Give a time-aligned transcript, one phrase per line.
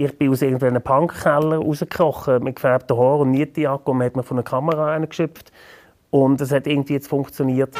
[0.00, 4.22] ich bin aus irgendeinem Punkkeller rausgekrochen mit gefärbten Haaren und Nietenjacke und man hat mir
[4.22, 5.52] von einer Kamera geschöpft
[6.08, 7.74] und es hat irgendwie jetzt funktioniert.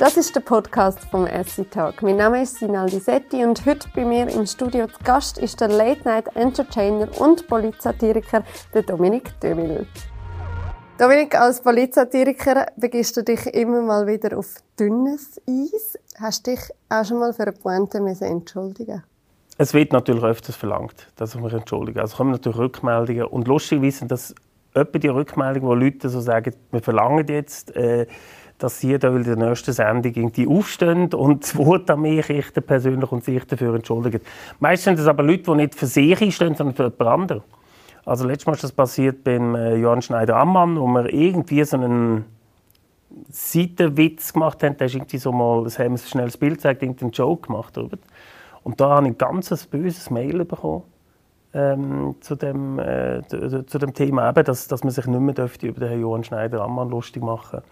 [0.00, 2.02] Das ist der Podcast vom SC Talk.
[2.02, 5.68] Mein Name ist Sinal Disetti und heute bei mir im Studio zu Gast ist der
[5.68, 8.42] Late Night Entertainer und Polizatiriker
[8.84, 9.86] Dominik Dömil.
[10.98, 15.96] Dominik, als Polizatiriker begibst du dich immer mal wieder auf dünnes Eis.
[16.18, 19.04] Hast du dich auch schon mal für eine Pointe entschuldigen
[19.62, 22.00] Es wird natürlich öfters verlangt, dass ich mich entschuldige.
[22.00, 23.24] Also kommen natürlich Rückmeldungen.
[23.24, 24.34] Und lustig sind das
[24.72, 28.06] etwa die Rückmeldungen, wo Leute so sagen, wir verlangen jetzt, äh,
[28.56, 32.62] dass sie da in der nächsten Sendung irgendwie aufstehen und das Wort an mich richten
[32.62, 34.22] persönlich und sich dafür entschuldigen.
[34.60, 37.42] Meistens sind das aber Leute, die nicht für sich einstehen, sondern für jemand anderen.
[38.06, 42.24] Also letztes Mal ist das passiert beim äh, Johann Schneider-Ammann, wo wir irgendwie so einen
[43.28, 44.78] Seitenwitz gemacht haben.
[44.78, 47.76] Da ist irgendwie so mal, das haben wir schnell das Bild gezeigt, einen Joke gemacht.
[47.76, 47.98] Oder?
[48.62, 50.82] Und da habe ich ein ganz böses Mail bekommen
[51.52, 55.66] ähm, zu, dem, äh, zu dem Thema, eben, dass, dass man sich nicht mehr dürfte
[55.66, 57.62] über den Johann Schneider-Ammann lustig machen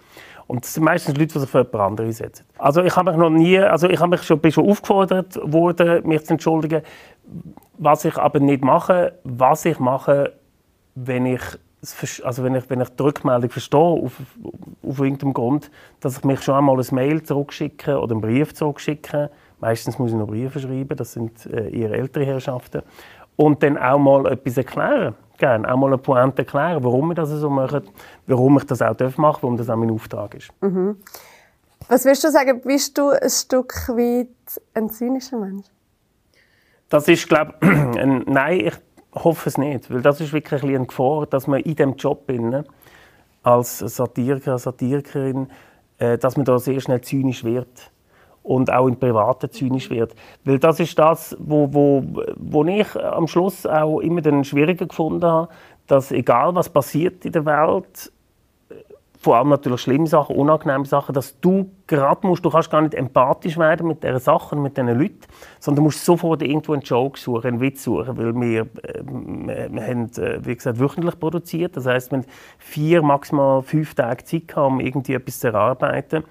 [0.49, 2.47] und das sind meistens Leute, die sich für jemand anderes einsetzen.
[2.57, 6.09] Also ich habe mich noch nie, also ich habe mich schon, bin schon aufgefordert worden,
[6.09, 6.83] mich zu entschuldigen.
[7.77, 10.33] Was ich aber nicht mache, was ich mache,
[10.95, 11.43] wenn ich
[12.25, 14.21] also wenn ich, wenn ich die Rückmeldung verstehe, auf,
[14.83, 19.31] auf irgendeinem Grund, dass ich mich schon einmal ein Mail zurückschicke oder einen Brief zurückschicke.
[19.61, 22.83] Meistens muss ich noch Briefe schreiben, das sind äh, eher ältere Herrschaften.
[23.37, 27.31] Und dann auch mal etwas erklären gerne auch mal eine Pointe erklären, warum wir das
[27.31, 27.89] so machen,
[28.27, 30.51] warum ich das auch machen darf, warum das auch mein Auftrag ist.
[30.61, 30.97] Mhm.
[31.89, 34.29] Was würdest du sagen, bist du ein Stück weit
[34.75, 35.67] ein zynischer Mensch?
[36.91, 38.75] Das ist, glaube ich, nein, ich
[39.15, 42.27] hoffe es nicht, weil das ist wirklich ein eine Gefahr, dass man in diesem Job
[42.27, 42.65] bin,
[43.43, 45.49] als Satiriker, Satirikerin,
[45.99, 47.91] äh, dass man da sehr schnell zynisch wird
[48.49, 50.15] und auch im Privaten zynisch wird.
[50.45, 52.03] Weil das ist das, wo, wo,
[52.37, 55.49] wo ich am Schluss auch immer den schwieriger gefunden habe,
[55.87, 58.11] dass egal was passiert in der Welt,
[59.21, 62.95] vor allem natürlich schlimme Sachen, unangenehme Sachen, dass du gerade musst, du kannst gar nicht
[62.95, 65.21] empathisch werden mit dieser Sachen, mit diesen Leuten,
[65.61, 69.03] sondern du musst sofort irgendwo einen Joke suchen, einen Witz suchen, weil wir, äh,
[69.73, 72.27] wir haben, äh, wie gesagt, wöchentlich produziert, das heißt, wir haben
[72.59, 76.25] vier, maximal fünf Tage Zeit gehabt, um irgendwie etwas zu erarbeiten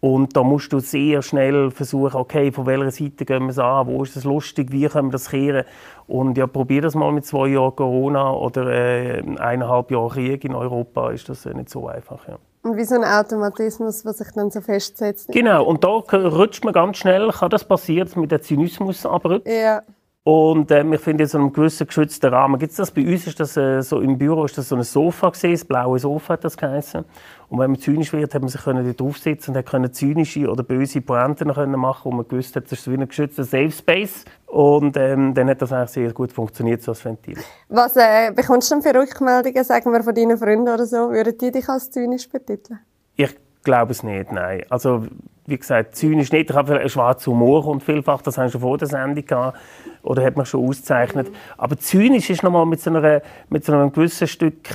[0.00, 3.86] und da musst du sehr schnell versuchen, okay, von welcher Seite gehen wir es an,
[3.86, 5.64] wo ist es lustig, wie können wir das kehren.
[6.06, 10.54] Und ja, probier das mal mit zwei Jahren Corona oder äh, eineinhalb Jahren Krieg in
[10.54, 12.28] Europa, ist das nicht so einfach.
[12.28, 12.38] Ja.
[12.62, 15.28] Und wie so ein Automatismus, der sich dann so festsetzt.
[15.32, 19.48] Genau, und da rutscht man ganz schnell, kann das passieren mit dem Zynismus abrutscht.
[19.48, 19.82] Ja.
[20.26, 22.90] Und ähm, ich finde, in so einem gewissen geschützten Rahmen gibt es das.
[22.90, 25.64] Bei uns ist das äh, so im Büro ist das so ein Sofa gesehen, das
[25.64, 27.04] blaue Sofa hat das geheißen.
[27.48, 31.00] Und wenn man zynisch wird, hat man sich können dort und können zynische oder böse
[31.00, 34.24] Pointen können machen, wo man gewusst hat, das ist so ein geschützter Safe Space.
[34.46, 37.38] Und ähm, dann hat das eigentlich sehr gut funktioniert so als Ventil.
[37.68, 41.10] Was äh, bekommst du denn für Rückmeldungen, sagen wir von deinen Freunden oder so?
[41.10, 42.80] Würden die dich als zynisch betiteln?
[43.16, 44.62] Ich glaube es nicht, nein.
[44.70, 45.06] Also
[45.46, 46.50] wie gesagt, zynisch nicht.
[46.50, 49.58] Ich habe einen schwarzen Humor und vielfach, das haben schon vor der Sendung gehabt,
[50.02, 51.30] oder hat mich schon ausgezeichnet.
[51.30, 51.34] Mhm.
[51.56, 54.68] Aber zynisch ist nochmal mit so, einer, mit so einem gewissen Stück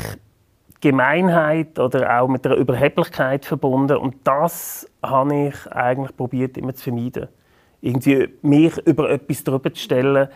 [0.82, 3.98] Gemeinheit oder auch mit einer Überheblichkeit verbunden.
[3.98, 7.28] Und das habe ich eigentlich probiert immer zu vermeiden.
[7.82, 10.28] Irgendwie mich über etwas drüber zu stellen,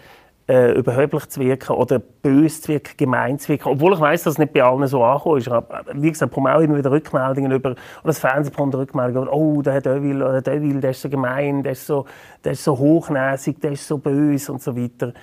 [0.47, 3.69] äh, überheblich zu wirken oder böse zu wirken, gemein zu wirken.
[3.69, 5.47] Obwohl ich weiß, dass es nicht bei allen so angekommen ist.
[5.47, 9.35] Aber, wie gesagt, ich auch immer wieder Rückmeldungen über, oder das Fernsehen bekommt Rückmeldungen über,
[9.35, 12.05] oh, der Devil, oder der Devil, der ist so gemein, der ist so,
[12.44, 15.13] der ist so hochnäsig, der ist so böse und so weiter.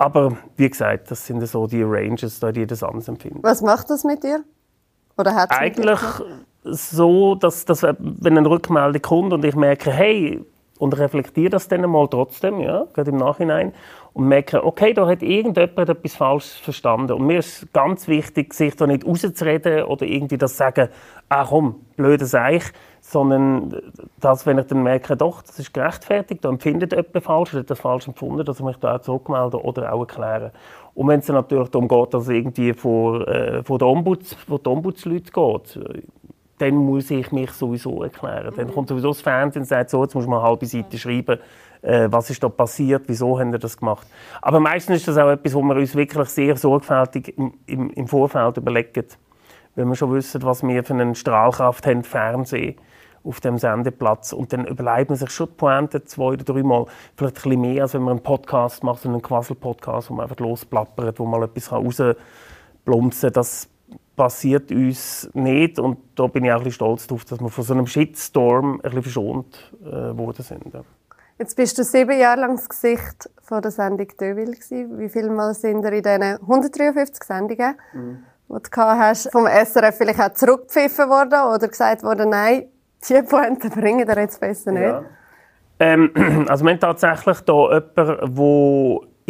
[0.00, 3.40] Aber wie gesagt, das sind so die Ranges, die das anders empfinden.
[3.42, 4.42] Was macht das mit dir?
[5.18, 6.00] Oder hat Eigentlich
[6.62, 10.42] so, dass, dass wenn eine Rückmeldung kommt und ich merke, hey,
[10.80, 13.74] und reflektiere das dann mal trotzdem, ja, gerade im Nachhinein,
[14.14, 17.12] und merke, okay, da hat irgendjemand etwas falsch verstanden.
[17.12, 20.88] Und mir ist ganz wichtig, sich da nicht rauszureden oder irgendwie das sagen,
[21.28, 22.64] ah komm, blöde Seich,
[23.02, 23.76] sondern
[24.20, 27.70] dass, wenn ich dann merke, doch, das ist gerechtfertigt, da empfindet jemand falsch, oder hat
[27.70, 30.50] das falsch empfunden, dass ich mich da auch zurückmelde oder auch erkläre.
[30.94, 35.22] Und wenn es natürlich darum geht, dass irgendwie vor, äh, vor, der Ombuds, vor die
[35.22, 35.78] geht,
[36.60, 38.52] dann muss ich mich sowieso erklären.
[38.54, 41.38] Dann kommt sowieso das Fernsehen und sagt, so, jetzt muss man eine halbe Seite schreiben,
[41.82, 44.06] äh, was ist da passiert, wieso haben wir das gemacht.
[44.42, 48.06] Aber meistens ist das auch etwas, wo wir uns wirklich sehr sorgfältig im, im, im
[48.06, 49.06] Vorfeld überlegen.
[49.74, 52.76] Wenn wir schon wissen, was wir für eine Strahlkraft haben, Fernsehen
[53.24, 54.32] auf dem Sendeplatz.
[54.32, 56.86] Und dann überlegt man sich schon die Pointe zwei oder dreimal,
[57.16, 60.24] vielleicht ein bisschen mehr, als wenn man einen Podcast macht, so einen Quassel-Podcast, wo man
[60.24, 63.32] einfach losplappert, wo man etwas rausplumpsen kann.
[63.32, 63.69] Das
[64.20, 67.64] passiert uns nicht und da bin ich auch ein bisschen stolz darauf, dass wir von
[67.64, 70.74] so einem Shitstorm ein bisschen verschont äh, worden sind.
[70.74, 70.82] Ja.
[71.38, 74.52] Jetzt bist du sieben Jahre lang das Gesicht von der Sendung Deville.
[74.52, 78.18] Wie viele Mal sind ihr in diesen 153 Sendungen, mhm.
[78.50, 82.64] die du hast, vom SRF vielleicht auch zurückgepfiffen worden oder gesagt worden, nein,
[83.08, 84.82] die Pointe bringen wir jetzt besser nicht?
[84.82, 85.02] Ja.
[85.78, 86.12] Ähm,
[86.46, 88.36] also wir haben tatsächlich hier jemanden, der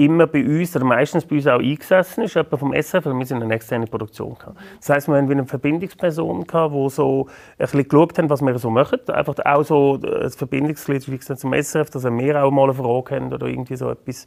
[0.05, 3.27] immer bei uns, oder meistens bei uns auch eingesessen ist, jemand vom SRF, weil wir
[3.27, 4.57] sind eine externe Produktion hatten.
[4.79, 8.71] Das heisst, wir hatten eine Verbindungsperson, die so ein bisschen geschaut haben, was wir so
[8.71, 8.99] machen.
[9.09, 13.17] Einfach auch so das Verbindungsglied, wie gesagt, zum SRF, dass wir auch mal eine Frage
[13.17, 14.27] haben oder irgendwie so etwas.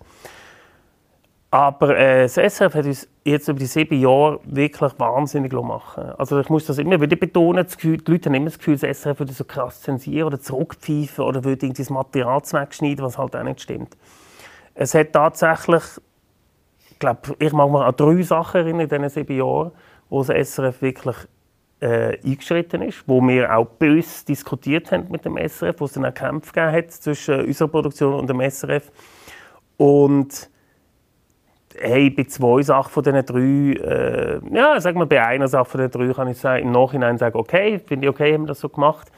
[1.54, 6.40] Aber äh, das SRF hat uns jetzt über die sieben Jahre wirklich wahnsinnig machen Also
[6.40, 9.20] ich muss das immer wieder betonen, Gefühl, die Leute haben immer das Gefühl, das SRF
[9.20, 13.44] würde so krass zensieren oder zurückpfeifen oder würde irgendwie das Material wegschneiden, was halt auch
[13.44, 13.96] nicht stimmt.
[14.76, 15.84] Es hat tatsächlich,
[16.90, 19.72] ich glaube, ich mag mich an drei Sachen erinnern in diesen sieben Jahren,
[20.10, 21.16] wo das SRF wirklich
[21.80, 26.06] äh, eingeschritten ist, wo wir auch bös diskutiert haben mit dem SRF, wo es dann
[26.06, 28.92] auch Kämpfe hat zwischen unserer Produktion und dem SRF.
[29.78, 30.50] Und
[31.76, 35.82] hey, bei zwei Sachen von diesen drei, äh, ja, sagen wir, bei einer Sache von
[35.82, 38.60] den drei kann ich sagen, im Nachhinein sagen, okay, finde ich okay, haben wir das
[38.60, 39.12] so gemacht.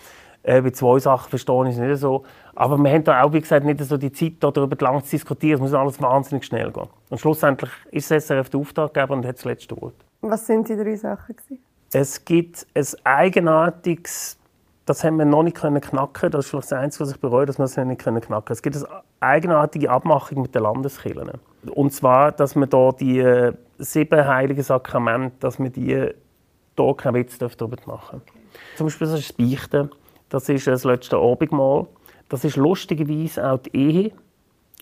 [0.46, 2.24] Äh, bei zwei Sachen verstehe ich es nicht so.
[2.54, 5.56] Aber wir haben da auch, wie gesagt, nicht so die Zeit, darüber lang zu diskutieren.
[5.56, 6.88] Es muss alles wahnsinnig schnell gehen.
[7.10, 9.96] Und schlussendlich ist das SRF der Auftraggeber und hat das letzte Wort.
[10.22, 11.36] Was sind die drei Sachen?
[11.36, 11.64] Gewesen?
[11.92, 14.38] Es gibt ein eigenartiges,
[14.86, 16.30] das haben wir noch nicht können knacken.
[16.30, 18.54] Das ist vielleicht das Einzige, was ich bereue, dass wir es nicht können knacken.
[18.54, 18.86] Es gibt eine
[19.22, 21.32] eigenartige Abmachung mit den Landeskirchen.
[21.74, 26.14] Und zwar, dass man da die äh, sieben heiligen Sakramente, dass man die hier
[26.98, 28.22] keinen Witz darüber machen
[28.76, 29.90] Zum Beispiel das ist das Beichten.
[30.36, 31.88] Das ist das letzte Abendmahl.
[32.28, 34.12] Das ist lustigerweise auch die Ehe.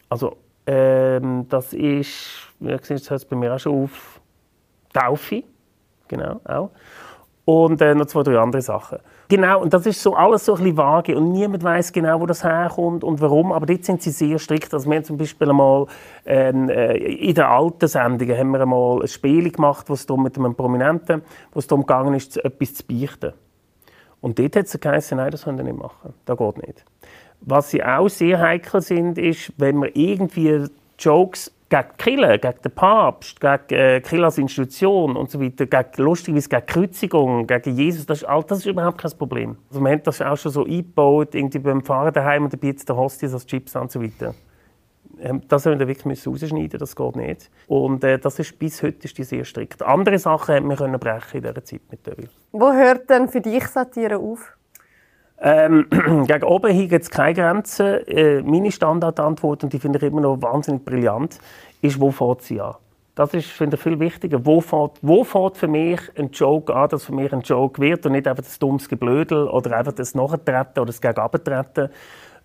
[0.09, 4.19] Also, ähm, das ist, wie gesagt, das bei mir auch schon auf
[4.91, 5.43] Taufe.
[6.07, 6.71] Genau, auch.
[7.45, 8.97] Und äh, noch zwei, drei andere Sachen.
[9.27, 12.25] Genau, und das ist so alles so ein bisschen vage und niemand weiß genau, wo
[12.25, 13.51] das herkommt und warum.
[13.51, 14.73] Aber dort sind sie sehr strikt.
[14.73, 15.85] Also wir haben zum Beispiel einmal
[16.25, 20.35] ähm, äh, in den alten Sendungen haben wir einmal ein Spiel gemacht, wo es mit
[20.35, 21.21] einem Prominenten,
[21.51, 23.33] wo es darum gegangen ist, etwas zu beichten.
[24.23, 26.13] Und dort hat es geheißen, nein, das können wir nicht machen.
[26.23, 26.85] Das geht nicht.
[27.41, 30.65] Was sie auch sehr heikel sind, ist, wenn man irgendwie
[30.97, 36.47] Jokes gegen Kirche, gegen den Papst, gegen äh, als Institution und so weiter, gegen, lustigerweise
[36.47, 39.57] gegen Kreuzigung, gegen Jesus, das ist, all, das ist überhaupt kein Problem.
[39.69, 42.87] Also wir haben das auch schon so eingebaut, irgendwie beim Fahren daheim und dann bietet
[42.87, 44.33] der Hostis als Chips und so weiter.
[45.23, 47.49] Ähm, das haben wir wirklich rausschneiden das geht nicht.
[47.67, 49.81] Und äh, das ist, bis heute ist die sehr strikt.
[49.81, 52.29] Andere Sachen haben wir können brechen in dieser Zeit mit Devil.
[52.51, 54.57] Wo hört denn für dich Satire auf?
[55.39, 55.87] Ähm,
[56.27, 58.05] gegen oben hin gibt es keine Grenzen.
[58.07, 61.39] Äh, meine Standardantwort, und die finde ich immer noch wahnsinnig brillant,
[61.81, 62.75] ist, wo fährt sie an?
[63.15, 64.43] Das ist, finde ich, viel wichtiger.
[64.45, 68.05] Wo fährt, wo fährt für mich ein Joke an, dass für mich ein Joke wird
[68.05, 71.89] und nicht einfach das dummes Geblödel oder einfach das Nachtreten oder das Gegenabtreten,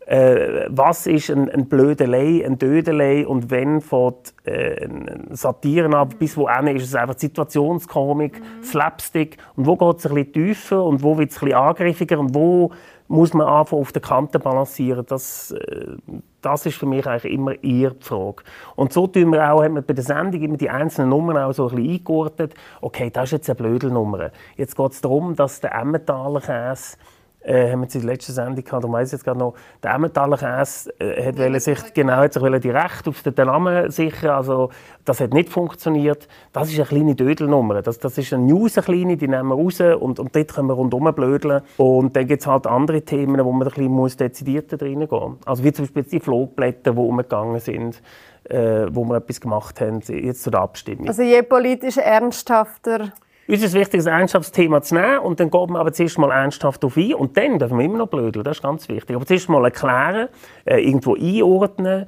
[0.09, 4.89] äh, was ist ein, ein Blödelei, ein Dödelei und wenn fängt äh,
[5.31, 8.63] Satire an, bis wohin ist es einfach Situationskomik, mhm.
[8.65, 12.19] Slapstick und wo geht es ein bisschen tiefer und wo wird es ein bisschen angriffiger
[12.19, 12.73] und wo
[13.09, 15.05] muss man anfangen auf der Kante balancieren.
[15.07, 15.97] Das, äh,
[16.41, 18.45] das ist für mich eigentlich immer die Frage.
[18.77, 21.53] Und so tun wir auch, haben wir bei der Sendung immer die einzelnen Nummern auch
[21.53, 22.55] so ein bisschen eingeordnet.
[22.81, 24.31] Okay, das ist jetzt eine Blödelnummer.
[24.57, 26.97] Jetzt geht es darum, dass der Emmentaler Käse
[27.41, 29.95] äh, haben wir in der letzten Sendung gehabt, darum weiss ich jetzt gerade noch, der
[29.95, 34.31] Emmentaler Käse äh, hat ja, sich, genau, hat sich die Rechte auf den Namen sichern,
[34.31, 34.71] also
[35.05, 36.29] das hat nicht funktioniert.
[36.53, 39.55] Das ist eine kleine Dödelnummer, das, das ist eine News, eine kleine, die nehmen wir
[39.55, 41.63] raus und, und dort können wir rundherum blödeln.
[41.77, 45.37] Und dann gibt es halt andere Themen, wo man ein bisschen muss dezidierter reingehen muss.
[45.47, 48.03] Also wie zum Beispiel die Flugblätter, die umgegangen sind,
[48.45, 51.09] äh, wo wir etwas gemacht haben, jetzt zur Abstimmung.
[51.09, 53.13] Also je politisch ernsthafter
[53.49, 56.85] uns ist wichtig, ein Ernstschaftsthema zu nehmen und dann geht man aber zuerst mal ernsthaft
[56.85, 59.17] auf ein und dann dürfen wir immer noch blödeln, das ist ganz wichtig.
[59.17, 60.29] Aber zuerst mal erklären,
[60.67, 62.07] äh, irgendwo einordnen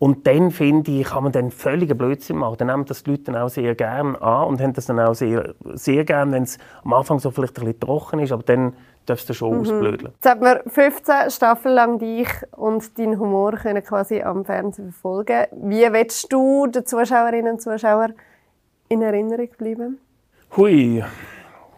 [0.00, 2.56] und dann, finde ich, kann man dann völligen Blödsinn machen.
[2.58, 5.14] Dann nehmen das die Leute dann auch sehr gerne an und haben das dann auch
[5.14, 8.72] sehr, sehr gerne, wenn es am Anfang so vielleicht ein bisschen trocken ist, aber dann
[9.04, 9.60] darfst du schon mhm.
[9.60, 10.12] ausblödeln.
[10.14, 15.46] Jetzt hat man 15 Staffeln lang dich und deinen Humor können quasi am Fernsehen verfolgen.
[15.52, 18.14] Wie willst du den Zuschauerinnen und Zuschauern
[18.88, 20.00] in Erinnerung bleiben?
[20.56, 21.04] Hui,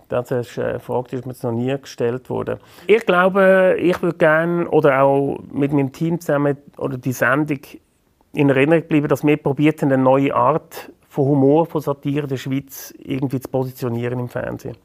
[0.08, 2.58] das ist eine Frage, die ist mir jetzt noch nie gestellt worden.
[2.86, 7.60] Ich glaube, ich würde gerne oder auch mit meinem Team zusammen oder die Sendung
[8.32, 12.38] in Erinnerung bleiben, dass wir probiert haben, eine neue Art von Humor, von Satire der
[12.38, 14.76] Schweiz irgendwie zu positionieren im Fernsehen.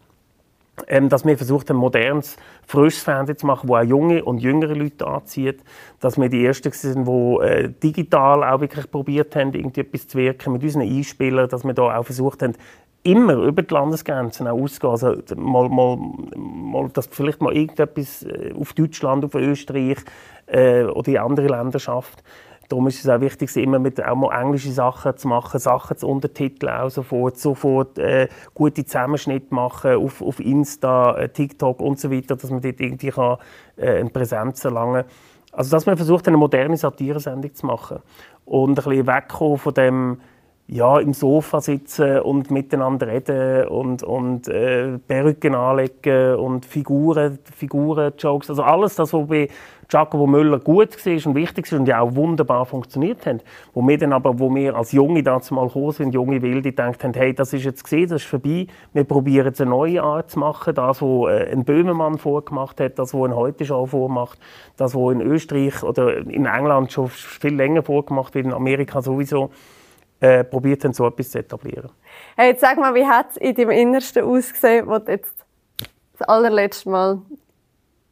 [0.86, 4.76] Ähm, dass wir versucht haben, modernes, frisches Fernsehen zu machen, das auch junge und jüngere
[4.76, 5.64] Leute anzieht.
[6.00, 10.20] Dass wir die Ersten sind, die äh, digital auch wirklich probiert haben, irgendwie etwas zu
[10.20, 11.50] wirken mit unseren Einspielern.
[11.50, 12.54] Dass wir da auch versucht haben,
[13.02, 14.92] immer über die Landesgrenzen auch ausgehen.
[14.92, 15.98] Also mal, mal,
[16.36, 19.98] mal, dass vielleicht mal irgendetwas äh, auf Deutschland, auf Österreich
[20.46, 22.24] äh, oder in andere Länder schafft.
[22.70, 26.08] Darum ist es auch wichtig, immer mit auch mal englische Sachen zu machen, Sachen zu
[26.08, 32.12] untertiteln, auch sofort, sofort äh, gute Zusammenschnitte machen auf, auf Insta, äh, TikTok und so
[32.12, 33.38] weiter, dass man dort irgendwie kann,
[33.78, 35.12] äh, eine Präsenz erlangen kann.
[35.54, 38.00] Also, dass man versucht, eine moderne Satire-Sendung zu machen
[38.46, 40.18] und ein bisschen wegkommen von dem
[40.68, 48.50] ja, im Sofa sitzen und miteinander reden und, und äh, Perücken anlegen und Figuren, Figuren-Jokes,
[48.50, 49.48] also alles das, was bei
[49.90, 53.44] Giacomo Müller gut war und wichtig war und ja auch wunderbar funktioniert hat.
[53.74, 57.04] Wo wir dann aber, wo wir als Junge dazu mal gekommen sind, junge Wilde, gedacht
[57.04, 60.32] haben, hey, das ist jetzt gesehen, das ist vorbei, wir probieren jetzt eine neue Art
[60.32, 64.40] zu machen, das, was äh, ein Böhmermann vorgemacht hat, das, was ein heute schon vormacht,
[64.76, 69.52] das, was in Österreich oder in England schon viel länger vorgemacht wird, in Amerika sowieso
[70.20, 71.92] äh, probiert haben, so etwas zu etablieren.
[72.36, 75.34] Hey, jetzt sag mal, wie hat es in deinem Innersten ausgesehen, wo du jetzt
[76.18, 77.22] das allerletzte Mal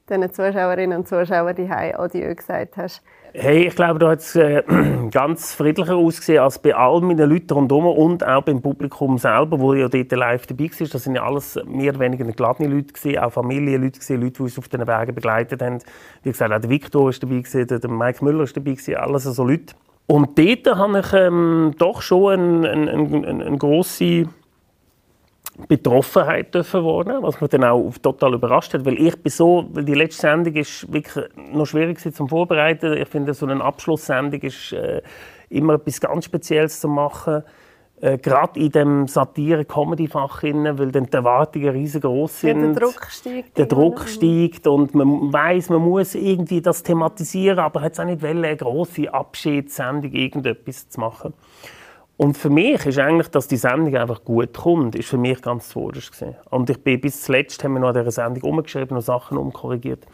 [0.10, 3.02] den Zuschauerinnen und Zuschauern die Adieu gesagt hast?
[3.34, 4.34] Hey, ich glaube, da hat es
[5.12, 9.74] ganz friedlicher ausgesehen als bei all meinen Leuten rundherum und auch beim Publikum selber, wo
[9.74, 10.88] ja dort live dabei war.
[10.88, 14.42] Das sind ja alles mehr oder weniger geladene Leute gewesen, auch Familienleute gewesen, Leute, die
[14.44, 15.80] uns auf den Wegen begleitet haben.
[16.24, 19.24] Wie gesagt, auch der Viktor ist dabei gewesen, der Mike Müller ist dabei gewesen, alles
[19.24, 19.76] so Leute.
[20.08, 24.28] Und dort habe ich ähm, doch schon eine, eine, eine, eine grosse
[25.68, 29.94] Betroffenheit dürfen was mich dann auch total überrascht hat, weil ich bin so, weil die
[29.94, 32.94] letzte Sendung ist wirklich noch schwierig zum Vorbereiten.
[32.94, 35.02] Ich finde, so eine Abschlusssendung ist äh,
[35.50, 37.44] immer etwas ganz Spezielles zu machen
[38.02, 42.62] äh, gerade in dem Satire-Comedy-Fach, weil dann die Erwartungen riesengroß sind.
[42.62, 43.58] Ja, der Druck steigt.
[43.58, 48.06] Der Druck steigt und man weiß, man muss irgendwie das thematisieren, aber hat es auch
[48.06, 51.34] nicht wollen, eine grosse Abschiedssendung irgendetwas zu machen.
[52.18, 55.68] Und für mich ist eigentlich, dass die Sendung einfach gut kommt, ist für mich ganz
[55.68, 56.36] zuvorderst gewesen.
[56.50, 60.06] Und ich bin bis zuletzt haben wir noch an dieser Sendung umgeschrieben und Sachen umkorrigiert.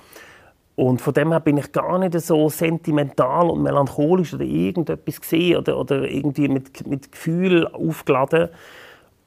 [0.75, 5.57] Und von dem her bin ich gar nicht so sentimental und melancholisch oder irgendetwas gesehen
[5.57, 8.49] oder, oder irgendwie mit, mit Gefühl aufgeladen.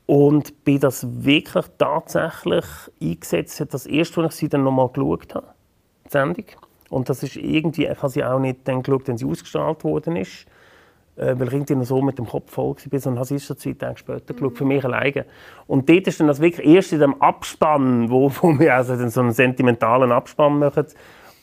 [0.07, 2.65] Und bin das wirklich tatsächlich
[3.01, 5.47] eingesetzt, das erste, als ich sie dann nochmal geschaut habe,
[6.07, 6.45] die Sendung.
[6.91, 10.17] Und das ist irgendwie, ich habe sie auch nicht dann geschaut, wenn sie ausgestrahlt worden
[10.17, 10.47] ist,
[11.17, 13.61] äh, weil ich irgendwie noch so mit dem Kopf voll war, sondern habe sie erst
[13.61, 15.27] zwei Tage später geschaut, für mich alleine.
[15.67, 19.21] Und dort ist dann das wirklich erst in dem Abspann, wo, wo wir also so
[19.21, 20.87] einen sentimentalen Abspann machen,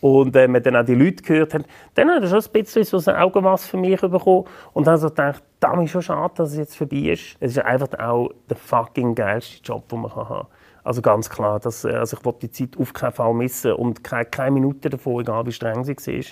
[0.02, 1.64] und äh, wir dann auch die Leute gehört haben,
[1.94, 5.10] dann hat er schon ein bisschen so ein Augenmaß für mich bekommen und dann so
[5.10, 7.38] gedacht, das ist schon schade, dass es jetzt vorbei ist.
[7.40, 10.48] Es ist einfach auch der fucking geilste Job, den man haben kann.
[10.84, 14.04] Also ganz klar, dass, äh, also ich wollte die Zeit auf keinen Fall missen und
[14.04, 16.26] keine, keine Minute davon, egal wie streng sie war.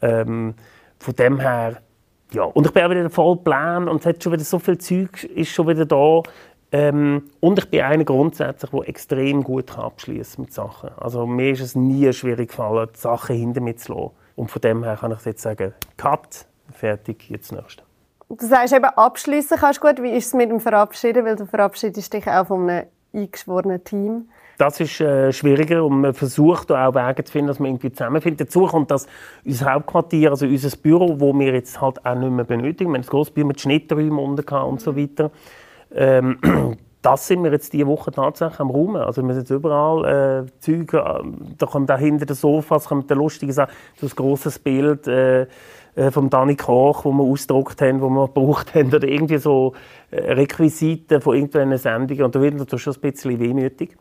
[0.00, 0.54] Ähm,
[0.98, 1.80] von dem her,
[2.32, 2.44] ja.
[2.44, 5.24] Und ich bin auch wieder voll plan und es hat schon wieder so viel Zeug
[5.24, 6.22] ist schon wieder da,
[6.70, 10.90] ähm, und ich bin einer grundsätzlich, der extrem gut abschließen mit Sachen.
[10.98, 14.10] Also mir ist es nie schwierig gefallen, die Sachen hinter mir zu lassen.
[14.36, 17.82] Und von dem her kann ich jetzt sagen, Cut, fertig, jetzt nächste.
[18.28, 20.02] Du sagst eben, abschließen kannst du gut.
[20.02, 21.24] Wie ist es mit dem Verabschieden?
[21.24, 24.28] Weil du verabschiedest dich auch von einem eingeschworenen Team.
[24.58, 28.48] Das ist äh, schwieriger und man versucht auch Wege zu finden, dass man irgendwie zusammenfindet.
[28.48, 29.06] Dazu kommt, dass
[29.44, 33.04] unser Hauptquartier, also unser Büro, wo wir jetzt halt auch nicht mehr benötigen, wir haben
[33.04, 35.30] ein grosses Büro mit Schnitträumen unten und so weiter,
[35.94, 36.38] ähm,
[37.02, 38.96] das sind wir jetzt diese Woche tatsächlich am Raum.
[38.96, 41.22] Also wir sind jetzt überall äh, Züge, äh,
[41.56, 43.68] da kommt auch hinter den Sofas kommt der lustige so ein
[44.16, 45.46] grosses Bild äh,
[45.94, 49.74] äh, von Dani Koch, wo wir ausgedruckt haben, wo wir gebraucht haben, oder irgendwie so
[50.10, 52.22] äh, Requisiten von irgendeiner Sendung.
[52.22, 53.96] Und da wird das schon ein bisschen wehmütig.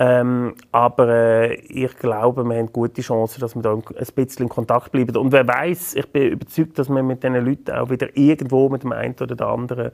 [0.00, 3.82] Ähm, aber äh, ich glaube, wir haben gute Chancen, dass wir da ein
[4.14, 5.16] bisschen in Kontakt bleiben.
[5.16, 8.84] Und wer weiß, ich bin überzeugt, dass wir mit diesen Leuten auch wieder irgendwo mit
[8.84, 9.90] dem einen oder dem anderen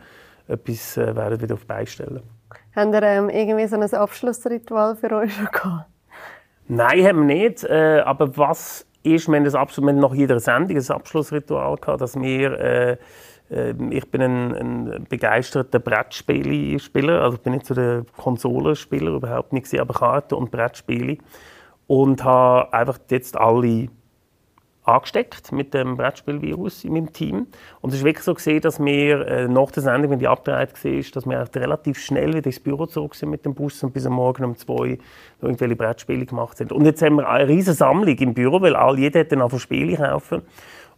[0.46, 2.22] etwas äh, werden wieder auf beistellen.
[2.76, 5.86] Haben ihr ähm, irgendwie so ein Abschlussritual für euch schon gehabt?
[6.68, 7.64] Nein, haben wir nicht.
[7.64, 11.76] Äh, aber was ist, wir haben, das Abschluss, wir haben nach jeder Sendung ein Abschlussritual
[11.76, 12.96] gehabt, dass wir äh,
[13.50, 19.72] ich bin ein, ein begeisterter Brettspielspieler, also ich bin nicht so der Konsolenspieler, überhaupt nicht,
[19.78, 21.18] aber Karten und Brettspiele
[21.86, 23.88] und habe einfach jetzt alle
[24.84, 27.46] angesteckt mit dem Brettspielvirus in meinem Team.
[27.80, 30.72] Und es ist wirklich so gesehen, dass wir äh, nach der Sendung, wenn die abgedreht
[30.84, 34.04] war, dass wir relativ schnell wieder ins Büro zurück sind mit dem Bus und bis
[34.06, 34.98] am Morgen um zwei
[35.40, 36.70] irgendwelche Brettspiele gemacht sind.
[36.70, 39.58] Und jetzt haben wir eine riesige Sammlung im Büro, weil all, jeder hat dann auch
[39.58, 40.42] Spiele kaufen.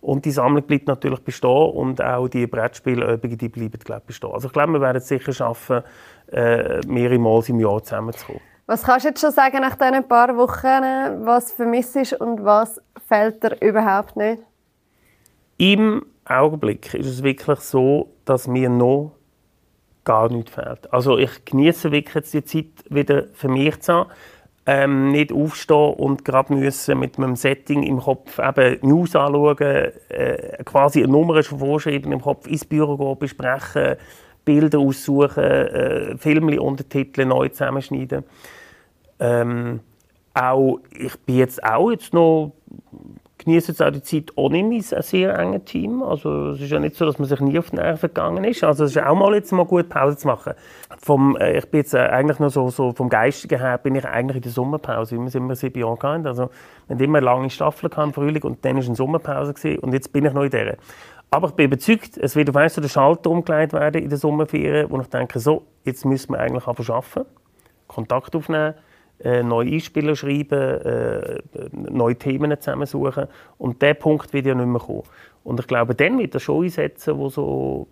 [0.00, 4.30] Und die Sammlung bleibt natürlich bestehen und auch die Brettspielübungen, die bleiben, glaube ich, bestehen.
[4.32, 5.82] Also ich glaube, wir werden es sicher schaffen,
[6.30, 8.42] äh, mehrere Mal im Jahr zusammenzukommen.
[8.66, 12.80] Was kannst du jetzt schon sagen nach diesen paar Wochen, was vermisst ist und was
[13.06, 14.42] fehlt dir überhaupt nicht?
[15.56, 19.12] Im Augenblick ist es wirklich so, dass mir noch
[20.04, 20.92] gar nichts fehlt.
[20.92, 24.10] Also ich genieße wirklich jetzt die Zeit wieder für mich zu haben.
[24.66, 30.62] Ähm, nicht aufstehen und gerade müssen mit einem Setting im Kopf eben News anschauen, äh,
[30.64, 33.96] quasi eine Nummer schon vorschreiben im Kopf, ins Büro gehen, besprechen,
[34.44, 38.24] Bilder aussuchen, äh, Filme untertiteln, neu zusammenschneiden.
[39.20, 39.80] Ähm,
[40.34, 42.52] auch, ich bin jetzt auch jetzt noch
[43.46, 46.02] genieße jetzt auch die Zeit ohne mein sehr enges Team.
[46.02, 48.64] Also es ist ja nicht so, dass man sich nie auf die Nerven gegangen ist.
[48.64, 50.54] Also es ist auch mal jetzt mal gut Pause zu machen.
[50.98, 54.04] Vom, äh, ich bin jetzt äh, eigentlich nur so, so vom Geistigen her bin ich
[54.04, 56.26] eigentlich in der Sommerpause, wie wir es immer sieben Jahre hatten.
[56.26, 56.50] Also
[56.88, 60.24] wir immer lange Staffel im Frühling und dann war eine Sommerpause gewesen, und jetzt bin
[60.26, 60.76] ich noch in der.
[61.30, 64.18] Aber ich bin überzeugt, es wird auf einmal so der Schalter umgelegt werden in der
[64.18, 67.26] Sommerferien, wo ich denke, so, jetzt müssen wir eigentlich arbeiten,
[67.86, 68.74] Kontakt aufnehmen,
[69.22, 71.40] äh, neue Einspieler schreiben, äh,
[71.72, 73.26] neue Themen zusammensuchen.
[73.58, 75.02] Und der Punkt wird ja nicht mehr kommen.
[75.42, 77.86] Und ich glaube, dann wird er schon einsetzen, wo so,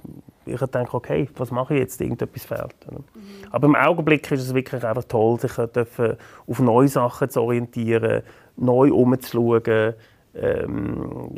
[0.45, 2.01] ich denke, okay, was mache ich jetzt?
[2.01, 2.75] Irgendetwas fehlt.
[2.91, 3.05] Mhm.
[3.51, 8.23] Aber im Augenblick ist es wirklich einfach toll, sich auf neue Sachen zu orientieren,
[8.57, 9.95] neu umzuschauen,
[10.35, 11.31] ähm,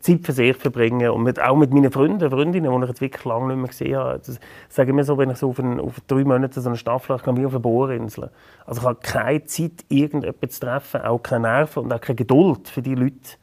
[0.00, 3.24] Zeit für sich verbringen und mit, auch mit meinen Freunden, Freundinnen, die ich jetzt wirklich
[3.24, 4.18] lange nicht mehr gesehen habe.
[4.18, 6.78] Das sage ich mir so, wenn ich so auf, ein, auf drei Monate so eine
[6.78, 8.30] Staffel habe, wie auf eine Bohrinsel.
[8.66, 12.68] Also ich habe keine Zeit, irgendjemanden zu treffen, auch keine Nerven und auch keine Geduld
[12.68, 13.36] für die Leute,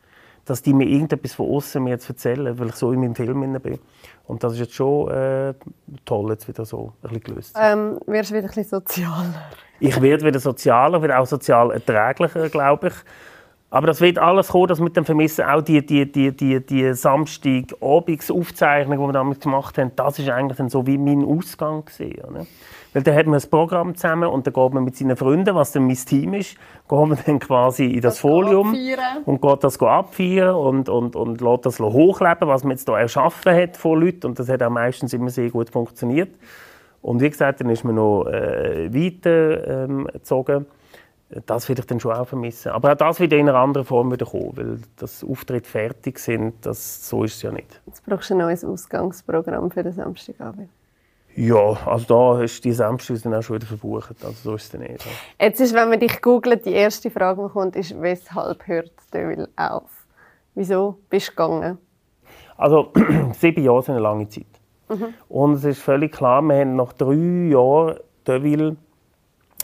[0.46, 3.60] dass die mir irgendetwas von außen mir jetzt erzählen, weil ich so in meinem Film
[3.62, 3.80] bin.
[4.26, 5.54] Und das ist jetzt schon äh,
[6.06, 7.58] toll, jetzt wieder so ein bisschen gelöst.
[7.60, 9.50] Ähm, wirst du wieder ein bisschen sozialer?
[9.80, 12.94] Ich werde wieder sozialer, wieder auch sozial erträglicher, glaube ich.
[13.72, 16.92] Aber das wird alles kommen, dass mit dem Vermissen auch die, die, die, die, die
[16.94, 22.26] Samstagabendaufzeichnung, die wir damals gemacht haben, das ist eigentlich dann so wie mein Ausgang gewesen,
[22.26, 22.48] oder?
[22.94, 25.72] Weil dann hat man ein Programm zusammen und dann geht man mit seinen Freunden, was
[25.72, 26.60] dann mein Team ist, geht
[26.90, 28.76] man dann quasi in das, das Folium
[29.26, 33.54] und geht das abfeiern und, und, und lässt das hochleben, was man jetzt hier erschaffen
[33.54, 34.26] hat von Leuten.
[34.26, 36.32] Und das hat auch meistens immer sehr gut funktioniert.
[37.04, 40.08] Und wie gesagt, dann ist man noch äh, weiter ähm,
[41.46, 42.72] das würde ich dann schon auch vermissen.
[42.72, 46.66] Aber auch das wird in einer anderen Form wieder kommen, weil das Auftritt fertig sind,
[46.66, 47.82] das, so ist es ja nicht.
[47.86, 50.70] Jetzt brauchst du ein neues Ausgangsprogramm für den Samstagabend.
[51.36, 54.72] Ja, also da ist die Samstag dann auch schon wieder verbucht, also so ist es
[54.72, 55.06] dann nicht.
[55.40, 59.48] Jetzt ist, wenn man dich googelt, die erste Frage, die kommt, ist, weshalb hört Deville
[59.56, 59.90] auf?
[60.56, 61.78] Wieso bist du gegangen?
[62.58, 62.92] Also,
[63.40, 64.48] sieben Jahre sind eine lange Zeit.
[64.90, 65.14] Mhm.
[65.30, 68.76] Und es ist völlig klar, wir haben nach drei Jahren Deville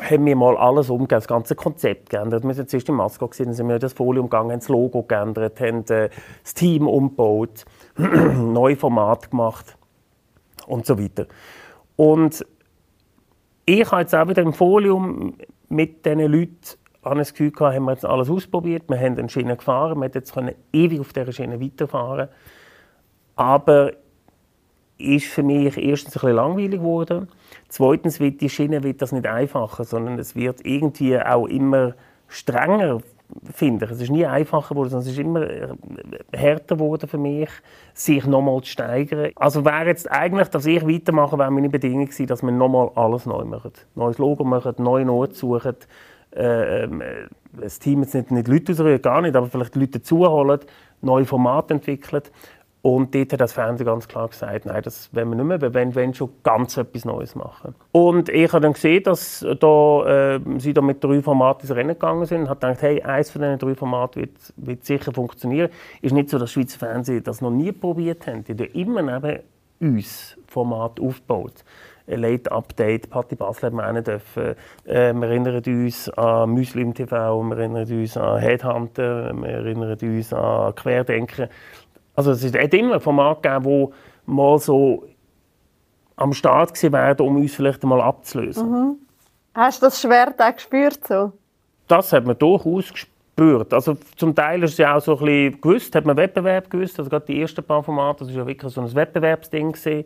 [0.02, 2.44] haben wir mal alles umgegeben, das ganze Konzept geändert.
[2.44, 5.60] Wir sind zuerst im Masco, dann sind wir das Folie umgegangen, haben das Logo geändert,
[5.62, 6.10] haben äh,
[6.44, 7.66] das Team umgebaut,
[7.98, 9.78] neue Format gemacht
[10.68, 11.28] und so weiter.
[11.96, 12.46] Und
[13.66, 15.36] ich habe jetzt auch wieder im Folium
[15.70, 16.58] mit diesen Leuten
[17.02, 20.10] an das Gefühl gehabt, haben wir jetzt alles ausprobiert, wir haben eine Schiene gefahren, wir
[20.14, 22.30] jetzt können ewig auf dieser Schiene weiterfahren.
[23.36, 23.92] Aber
[24.98, 27.28] ist für mich erstens ein bisschen langweilig geworden.
[27.70, 31.94] Zweitens wird die Schiene wird das nicht einfacher, sondern es wird irgendwie auch immer
[32.28, 33.00] strenger,
[33.54, 33.92] finde ich.
[33.92, 35.68] Es ist nie einfacher geworden, sondern es ist immer äh,
[36.32, 37.50] härter geworden für mich,
[37.94, 39.32] sich nochmal zu steigern.
[39.36, 43.26] Also wäre jetzt eigentlich, dass ich weitermache, wäre meine Bedingung gewesen, dass wir nochmal alles
[43.26, 43.72] neu machen.
[43.96, 45.76] Neues Logo machen, neue Noten suchen,
[46.36, 46.90] äh, äh,
[47.54, 50.60] das Team jetzt nicht, nicht Leute ausrühren, gar nicht, aber vielleicht Leute dazuholen,
[51.02, 52.24] neue Formate entwickeln
[52.86, 55.74] und dort hat das Fernsehen ganz klar gesagt, nein, das wollen wir nicht mehr, wir
[55.74, 57.74] wollen, wollen schon ganz etwas Neues machen.
[57.92, 61.96] Und ich habe dann gesehen, dass da, äh, sie da mit drei Formaten ins Rennen
[61.96, 65.72] gegangen sind und habe gedacht, hey, eines von diesen drei Formaten wird, wird sicher funktionieren.
[65.98, 68.44] Es ist nicht so, dass Schweizer Fernsehen das noch nie probiert haben.
[68.44, 69.40] Die haben immer neben
[69.80, 71.64] uns Format aufgebaut.
[72.08, 74.56] Late Update, Patti Basel hat man auch dürfen.
[74.86, 80.32] Äh, wir erinnern uns an Muslim TV, wir erinnern uns an Headhunter, wir erinnern uns
[80.32, 81.50] an Querdenker.
[82.16, 83.94] Also es hat immer ein Format gegeben, wo
[84.26, 85.06] mal so
[86.16, 88.70] am Start gewesen wäre, um uns vielleicht einmal abzulösen.
[88.70, 88.96] Mhm.
[89.54, 91.06] Hast du das Schwert auch gespürt?
[91.08, 91.34] So?
[91.88, 93.74] Das hat man durchaus gespürt.
[93.74, 96.98] Also zum Teil ist es ja auch so ein bisschen gewusst, hat man Wettbewerb gewusst.
[97.00, 100.06] Also gerade die ersten paar Formate, das war ja wirklich so ein Wettbewerbsding gewesen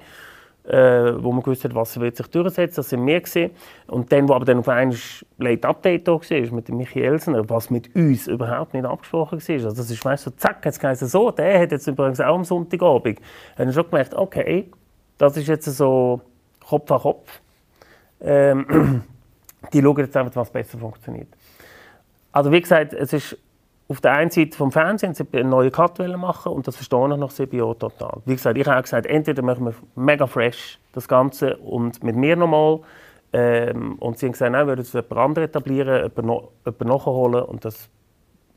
[0.69, 2.75] äh, wo man gewusst hat, was wird sich durchsetzen.
[2.77, 3.51] Das sind wir gesehen.
[3.87, 4.97] Und dann, wo aber dann auf einmal
[5.39, 9.55] Late Update da war, mit dem Michi Elsener, was mit uns überhaupt nicht abgesprochen war.
[9.55, 12.35] Also das ist, weißt du, so, zack, jetzt es so, der hat jetzt übrigens auch
[12.35, 13.19] am Sonntagabend.
[13.55, 14.69] Dann habe ich schon gemerkt, okay,
[15.17, 16.21] das ist jetzt so
[16.67, 17.41] Kopf an Kopf.
[18.21, 19.03] Ähm,
[19.73, 21.29] die schauen jetzt einfach, was besser funktioniert.
[22.31, 23.37] Also wie gesagt, es ist
[23.89, 27.17] auf der einen Seite vom Fernsehen sie einen neuen Cut machen und das verstehe ich
[27.17, 28.21] nach sieben Jahren total.
[28.25, 32.35] Wie gesagt, ich habe gesagt, entweder machen wir mega fresh das Ganze und mit mir
[32.35, 32.81] nochmal
[33.33, 36.87] ähm, und sie haben gesagt, nein, wir würden es jemand anderen etablieren, jemanden, no, jemanden
[36.87, 37.89] nachholen und das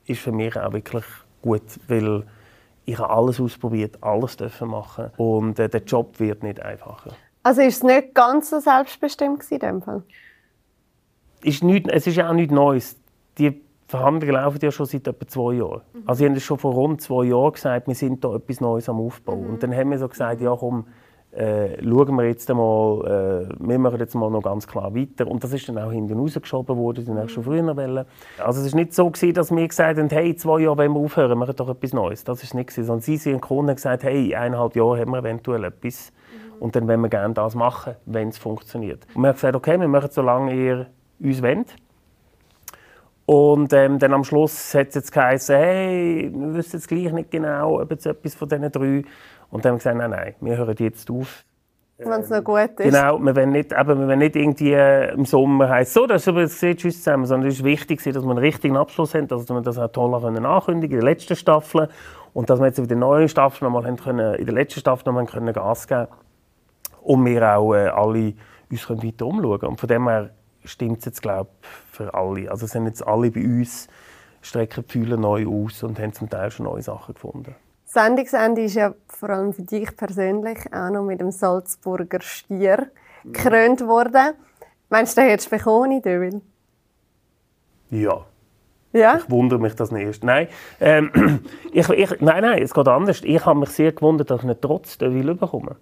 [0.05, 1.05] ist für mich auch wirklich
[1.41, 2.25] gut, weil
[2.85, 7.11] ich habe alles ausprobiert, alles dürfen machen und äh, der Job wird nicht einfacher.
[7.43, 10.03] Also ist es nicht ganz so selbstbestimmt in dem Fall?
[11.43, 12.97] ist nicht, es ist ja auch nichts Neues.
[13.39, 13.63] Die
[13.93, 15.83] Verhandlungen laufen ja schon seit etwa zwei Jahren.
[15.93, 16.03] Mhm.
[16.07, 19.01] Also, sie haben schon vor rund zwei Jahren gesagt, wir sind da etwas Neues am
[19.01, 19.37] Aufbau.
[19.37, 19.51] Mhm.
[19.51, 20.87] Und dann haben wir so gesagt, ja komm,
[21.33, 25.27] äh, schauen wir jetzt einmal, äh, wir machen jetzt mal noch ganz klar weiter.
[25.27, 28.05] Und das ist dann auch hinten rausgeschoben worden, die schon früher wollen.
[28.39, 31.01] Also es ist nicht so gewesen, dass wir gesagt haben, hey, zwei Jahre wollen wir
[31.01, 32.25] aufhören, machen doch etwas Neues.
[32.25, 35.19] Das ist nicht gewesen, sondern sie sind Kunden und gesagt, hey, eineinhalb Jahre haben wir
[35.19, 36.13] eventuell etwas.
[36.13, 36.63] Mhm.
[36.63, 39.07] Und dann wollen wir gerne das machen, wenn es funktioniert.
[39.15, 40.87] Und wir haben gesagt, okay, wir machen es, solange ihr
[41.19, 41.77] uns wollt.
[43.25, 47.31] Und ähm, dann am Schluss hat es jetzt geheißen, hey, wir wissen jetzt gleich nicht
[47.31, 49.05] genau, ob jetzt etwas von diesen drei
[49.51, 51.45] und dann haben wir gesagt, nein, nein, wir hören jetzt auf.
[51.99, 52.93] Wenn es noch gut ist.
[52.93, 56.23] Genau, wir wollen nicht, eben, wir wollen nicht irgendwie äh, im Sommer heißen, so, das
[56.23, 59.49] ist übrigens tschüss zusammen, sondern es ist wichtig, dass wir einen richtigen Abschluss haben, dass
[59.49, 61.89] wir das auch toll können ankündigen in der letzten Staffel
[62.33, 65.05] und dass wir jetzt in der neuen Staffel nochmal haben können, in der letzten Staffel
[65.07, 66.09] nochmal können Gas geben
[67.03, 68.35] und wir auch äh, alle
[68.71, 70.31] uns können weiter umschauen Und von dem her
[70.65, 72.51] stimmt es jetzt, glaube ich, für alle.
[72.51, 73.89] Also sind jetzt alle bei uns,
[74.41, 77.55] strecken die Fühler neu aus und haben zum Teil schon neue Sachen gefunden.
[77.85, 82.91] Sendungsende ist ja vor allem für dich persönlich auch noch mit dem Salzburger Stier
[83.25, 84.33] gekrönt worden.
[84.89, 86.41] Meinst du, den hättest du bekommen, Döwil?
[87.91, 88.25] Ja.
[88.93, 89.17] Ja?
[89.19, 90.25] Ich wundere mich das nicht.
[90.25, 90.49] Nein,
[90.81, 91.41] ähm,
[91.73, 93.23] ich, ich, nein, nein, es geht anders.
[93.25, 95.77] Ich habe mich sehr gewundert, dass ich nicht trotz Döwil bekomme.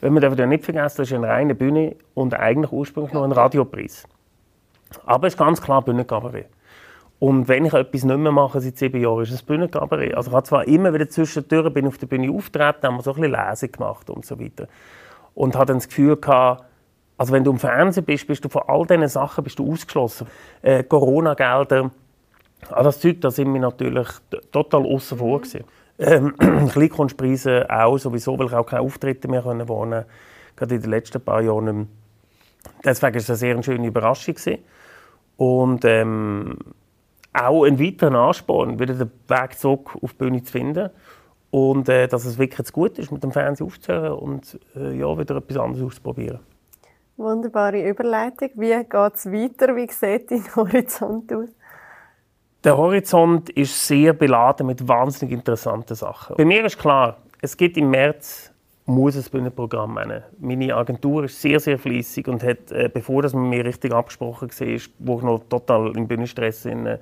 [0.00, 3.32] Wenn man ja nicht vergessen, das ist eine reine Bühne und eigentlich ursprünglich noch ein
[3.32, 4.04] Radiopreis.
[5.04, 6.48] Aber es ist ganz klar Bühnenkabarett.
[7.18, 10.14] Und wenn ich etwas nicht mehr mache seit sieben Jahren, ist es Bühnenkabarett.
[10.14, 13.14] Also ich habe zwar immer wieder zwischendurch bin auf der Bühne auftreten, haben wir so
[13.14, 14.66] ein bisschen Lesen gemacht und so weiter.
[15.34, 16.64] Und habe dann das Gefühl gehabt,
[17.18, 20.26] also wenn du im Fernsehen bist, bist du von all diesen Sachen bist du ausgeschlossen.
[20.62, 21.90] Äh, Corona-Gelder,
[22.70, 24.08] all das Zeug, da sind wir natürlich
[24.50, 25.64] total außen vor gewesen.
[25.98, 26.34] Ähm,
[26.68, 30.06] Kleinkunstpreise auch sowieso, weil ich auch keine Auftritte mehr wohnen
[30.60, 31.88] gerade in den letzten paar Jahren.
[32.84, 34.62] Deswegen war es eine sehr schöne Überraschung gewesen.
[35.40, 36.58] Und ähm,
[37.32, 40.90] auch ein weiterer Ansporn, wieder den Weg zurück auf die Bühne zu finden.
[41.50, 45.36] Und äh, dass es wirklich gut ist, mit dem Fernsehen aufzuhören und äh, ja, wieder
[45.36, 46.40] etwas anderes auszuprobieren.
[47.16, 48.50] Wunderbare Überleitung.
[48.56, 49.74] Wie geht es weiter?
[49.74, 51.48] Wie sieht dein Horizont aus?
[52.62, 56.36] Der Horizont ist sehr beladen mit wahnsinnig interessanten Sachen.
[56.36, 58.49] Bei mir ist klar, es gibt im März
[58.90, 60.22] muss ein Bühnenprogramm nennen.
[60.38, 64.50] Meine Agentur ist sehr, sehr fließig und hat, äh, bevor das mit mir richtig abgesprochen
[64.50, 66.98] war, wo ich noch total im Bühnenstress in,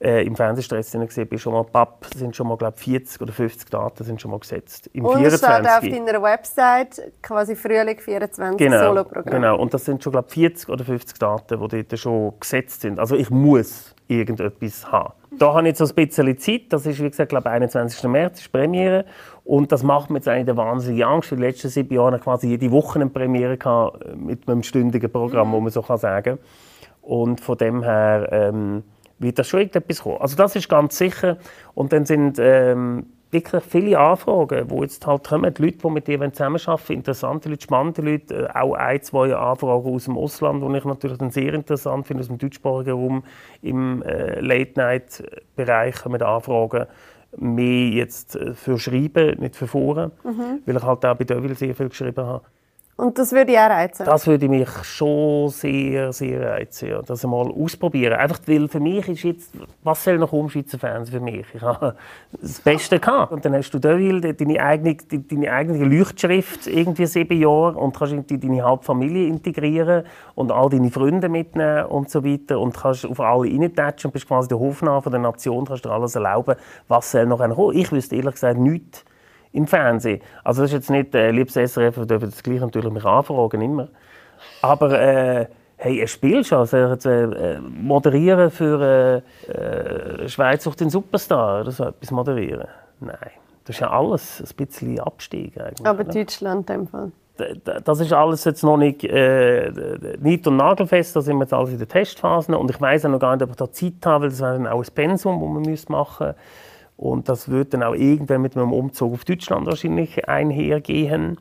[0.00, 3.68] äh, im Fernsehstress war, bin schon mal PAP, sind schon mal glaub, 40 oder 50
[3.68, 4.88] Daten sind schon mal gesetzt.
[4.92, 5.38] Im und 24.
[5.38, 9.34] steht auf deiner Website quasi Frühling 24 genau, Soloprogramm.
[9.34, 12.98] Genau, und das sind schon glaub, 40 oder 50 Daten, die dort schon gesetzt sind.
[12.98, 15.12] Also ich muss irgendetwas haben.
[15.38, 16.62] Da habe ich jetzt so ein bisschen Zeit.
[16.70, 18.02] Das ist, wie gesagt, glaube 21.
[18.08, 19.04] März, ist Premiere.
[19.44, 21.32] Und das macht mir jetzt eigentlich wahnsinnige Angst.
[21.32, 25.10] In den letzten sieben Jahren quasi jede Woche eine Premiere gehabt, äh, mit einem stündigen
[25.10, 26.38] Programm, wo man so kann sagen
[27.02, 28.82] Und von dem her ähm,
[29.18, 30.20] wird das schon irgendetwas kommen.
[30.20, 31.38] Also das ist ganz sicher.
[31.74, 35.52] Und dann sind ähm, wirklich viele Anfragen, die jetzt halt kommen.
[35.52, 38.48] Die Leute, die mit dir zusammenarbeiten, interessante Leute, spannende Leute.
[38.54, 42.22] Äh, auch ein, zwei Anfragen aus dem Ausland, die ich natürlich dann sehr interessant finde,
[42.22, 43.24] aus dem deutschsprachigen Raum.
[43.62, 46.86] Im äh, Late-Night-Bereich kommen Anfragen
[47.36, 50.60] mehr jetzt äh, für Schreiben, nicht für Foren, mhm.
[50.64, 52.44] weil ich halt auch bei Devil sehr viel geschrieben habe.
[53.00, 54.06] Und das würde ich auch reizen?
[54.06, 56.88] Das würde mich schon sehr, sehr reizen.
[56.88, 57.00] Ja.
[57.00, 58.14] Das einmal ausprobieren.
[58.14, 59.52] Einfach, weil für mich ist jetzt,
[59.84, 61.46] was soll noch um Schweizer Fernsehen für mich?
[61.54, 61.94] Ich habe
[62.32, 63.30] das Beste gehabt.
[63.30, 68.14] Und dann hast du Deville, deine eigene, deine eigene Leuchtschrift, irgendwie sieben Jahre, und kannst
[68.14, 70.02] in deine Hauptfamilie integrieren
[70.34, 72.58] und all deine Freunde mitnehmen und so weiter.
[72.58, 76.16] Und kannst auf alle reintatschen und bist quasi der Hofnarr der Nation, kannst dir alles
[76.16, 76.56] erlauben.
[76.88, 77.76] Was soll noch kommen?
[77.76, 79.04] Ich wüsste ehrlich gesagt nichts
[79.58, 80.20] im Fernsehen.
[80.44, 83.60] Also das ist jetzt nicht, äh, liebes SRF, wir dürfen das gleich natürlich mich anfragen,
[83.60, 83.88] immer.
[84.62, 90.90] Aber äh, hey, er spielt schon, also äh, moderieren für äh, äh, Schweiz durch den
[90.90, 92.68] Superstar oder so etwas moderieren.
[93.00, 93.30] Nein,
[93.64, 95.86] das ist ja alles ein bisschen Abstieg eigentlich.
[95.86, 96.12] Aber oder?
[96.12, 97.12] Deutschland in dem Fall.
[97.84, 99.70] Das ist alles jetzt noch nicht äh,
[100.18, 103.10] nicht und nagelfest, da sind wir jetzt alles in der Testphase und ich weiß auch
[103.10, 105.40] noch gar nicht, ob ich da Zeit habe, weil das wäre dann auch ein Pensum,
[105.40, 106.34] das man machen müsste.
[106.98, 111.38] Und das wird dann auch irgendwann mit einem Umzug auf Deutschland wahrscheinlich einhergehen.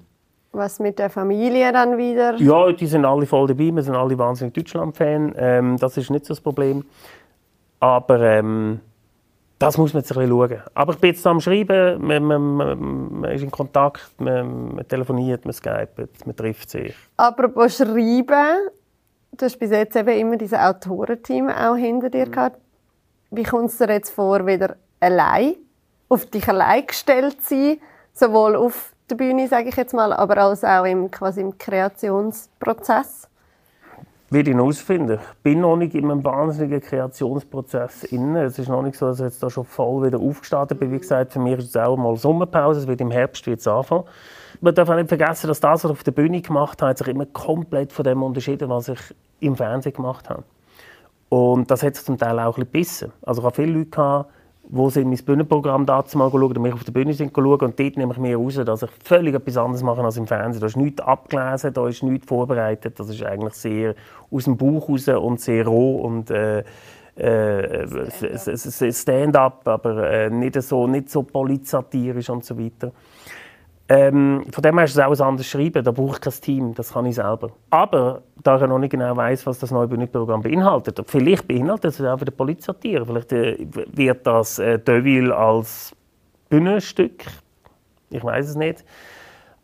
[0.51, 2.35] Was mit der Familie dann wieder?
[2.35, 3.71] Ja, die sind alle voll dabei.
[3.73, 5.33] Wir sind alle wahnsinnig Deutschland-Fan.
[5.35, 6.85] Ähm, das ist nicht so das Problem.
[7.79, 8.81] Aber ähm,
[9.57, 10.61] das muss man jetzt ein bisschen schauen.
[10.75, 15.43] Aber ich bin jetzt am Schreiben, man, man, man, ist in Kontakt, man, man telefoniert,
[15.43, 16.95] man skypet, man trifft sich.
[17.17, 18.69] Apropos Schreiben,
[19.31, 22.31] du hast bis jetzt eben immer dieses Autorenteam auch hinter dir mhm.
[22.31, 22.59] gehabt.
[23.31, 25.55] Wie kommt es dir jetzt vor, wieder allein,
[26.09, 27.77] auf dich allein gestellt sein,
[28.13, 33.27] sowohl auf der Bühne, sage ich jetzt mal, aber als auch im, quasi im Kreationsprozess?
[34.29, 35.19] Will ich herausfinden.
[35.21, 38.43] Ich bin noch nicht in einem wahnsinnigen Kreationsprozess inne.
[38.43, 40.91] Es ist noch nicht so, dass ich jetzt da schon voll wieder aufgestartet bin.
[40.91, 42.81] Wie gesagt, für mich ist es auch mal Sommerpause.
[42.81, 44.03] Es wird im Herbst jetzt anfangen.
[44.59, 47.07] Man darf auch nicht vergessen, dass das, was ich auf der Bühne gemacht habe, sich
[47.07, 48.99] immer komplett von dem unterschieden, was ich
[49.39, 50.43] im Fernsehen gemacht habe.
[51.29, 53.13] Und das hat sich zum Teil auch ein bisschen gebissen.
[53.21, 54.29] Also ich habe viele Leute gehabt,
[54.69, 57.79] wo sie in mein Bühnenprogramm dazu mal schauen, mich auf der Bühne sind schauen und
[57.79, 60.59] dort nehme ich mir raus, dass ich völlig etwas anderes mache als im Fernsehen.
[60.59, 63.95] Da ist nichts abgelesen, da ist nichts vorbereitet, das ist eigentlich sehr
[64.29, 66.63] aus dem Bauch raus und sehr roh und äh,
[67.15, 67.87] äh,
[68.91, 72.91] Stand-up, aber äh, nicht, so, nicht so polizatirisch und so weiter.
[73.89, 75.83] Ähm, von dem her ist es auch ein anderes Schreiben.
[75.83, 77.51] Da brauche ich kein Team, das kann ich selber.
[77.69, 82.01] Aber da ich noch nicht genau weiß, was das neue Bühnenprogramm beinhaltet, vielleicht beinhaltet es
[82.01, 83.05] auch wieder Polizatire.
[83.05, 85.93] Vielleicht äh, wird das äh, Deville als
[86.49, 87.25] Bühnenstück.
[88.09, 88.83] Ich weiß es nicht.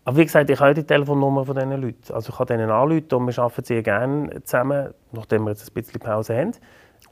[0.05, 2.13] Aber wie gesagt, ich habe die Telefonnummer von diesen Leuten.
[2.13, 5.73] Also ich kann denen anrufen und wir arbeiten sehr gerne zusammen, nachdem wir jetzt ein
[5.73, 6.51] bisschen Pause haben.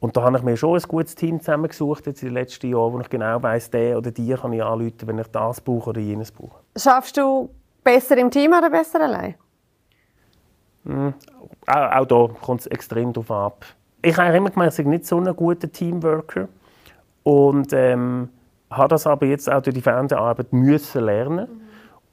[0.01, 2.93] Und da habe ich mir schon ein gutes Team zusammengesucht jetzt in den letzten Jahren,
[2.93, 6.01] wo ich genau weiss, der oder die kann ich anrufen, wenn ich das brauche oder
[6.01, 6.59] jenes brauche.
[6.75, 7.51] Schaffst du
[7.83, 9.35] besser im Team oder besser allein?
[10.85, 11.13] Mhm.
[11.67, 13.65] Auch, auch da kommt es extrem darauf ab.
[14.01, 16.47] Ich habe immer gemerkt, ich bin nicht so ein guter Teamworker.
[17.21, 18.29] Und ähm,
[18.71, 21.47] habe das aber jetzt auch durch die Fernseharbeit müssen lernen.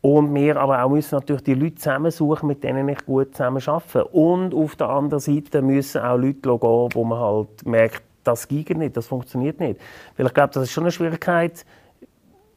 [0.00, 4.04] Und wir aber auch müssen natürlich die Leute zusammensuchen, mit denen ich gut zusammen arbeite.
[4.04, 8.76] Und auf der anderen Seite müssen auch Leute gehen, wo man halt merkt, das geht
[8.76, 9.80] nicht, das funktioniert nicht.
[10.16, 11.64] Weil ich glaube, das ist schon eine Schwierigkeit.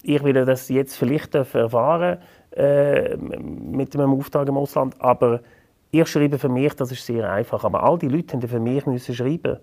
[0.04, 2.20] Ich will das jetzt vielleicht erfahren
[2.52, 5.42] äh, mit meinem Auftrag im Ausland, aber
[5.92, 7.64] ich schreibe für mich, das ist sehr einfach.
[7.64, 9.58] Aber all die Leute haben für mich müssen schreiben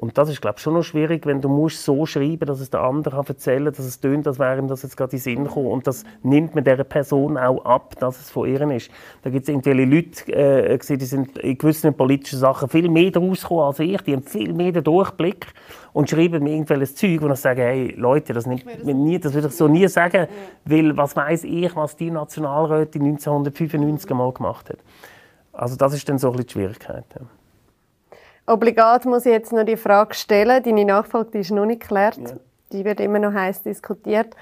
[0.00, 2.70] und das ist, glaube ich, schon noch schwierig, wenn du musst so schreiben dass es
[2.70, 5.18] der andere kann erzählen kann, dass es tönt, als wäre ihm das jetzt gerade in
[5.18, 5.66] Sinn gekommen.
[5.66, 8.90] Und das nimmt man dieser Person auch ab, dass es von ihr ist.
[9.20, 13.42] Da gibt es irgendwelche Leute, äh, die sind in gewissen politischen Sachen viel mehr daraus
[13.42, 14.00] gekommen als ich.
[14.00, 15.48] Die haben viel mehr den Durchblick
[15.92, 19.34] und schreiben mir irgendwelches Zeug, wo ich sage, hey, Leute, das, nimmt das, nie, das
[19.34, 20.28] würde ich so nie sagen,
[20.64, 24.78] weil was weiß ich, was die Nationalrätin 1995 mal gemacht hat.
[25.52, 27.04] Also das ist dann so ein bisschen die Schwierigkeit.
[27.14, 27.26] Ja.
[28.50, 30.62] Obligat muss ich jetzt noch die Frage stellen.
[30.62, 32.18] Deine Nachfolge ist noch nicht geklärt.
[32.18, 32.36] Ja.
[32.72, 34.34] Die wird immer noch heiß diskutiert.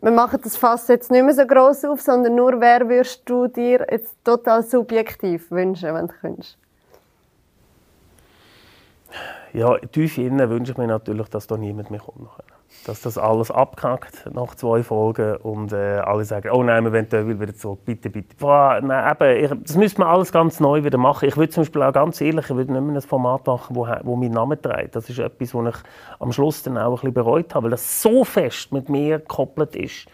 [0.00, 3.46] Wir machen das Fass jetzt nicht mehr so groß auf, sondern nur, wer würdest du
[3.46, 6.58] dir jetzt total subjektiv wünschen, wenn du könntest?
[9.52, 12.28] Ja, tief innen wünsche ich mir natürlich, dass da niemand mehr kommt.
[12.84, 17.08] Dass das alles abkackt nach zwei Folgen und äh, alle sagen, oh nein, wir wollen
[17.08, 18.34] Devil wieder zurück, bitte, bitte.
[18.36, 21.28] Boah, nein, eben, ich, das müssen wir alles ganz neu wieder machen.
[21.28, 23.86] Ich würde zum Beispiel auch ganz ehrlich, ich würde nicht mehr ein Format machen, wo,
[24.02, 24.96] wo meinen Namen trägt.
[24.96, 25.82] Das ist etwas, was ich
[26.18, 29.76] am Schluss dann auch ein bisschen bereut habe, weil das so fest mit mir gekoppelt
[29.76, 30.08] ist.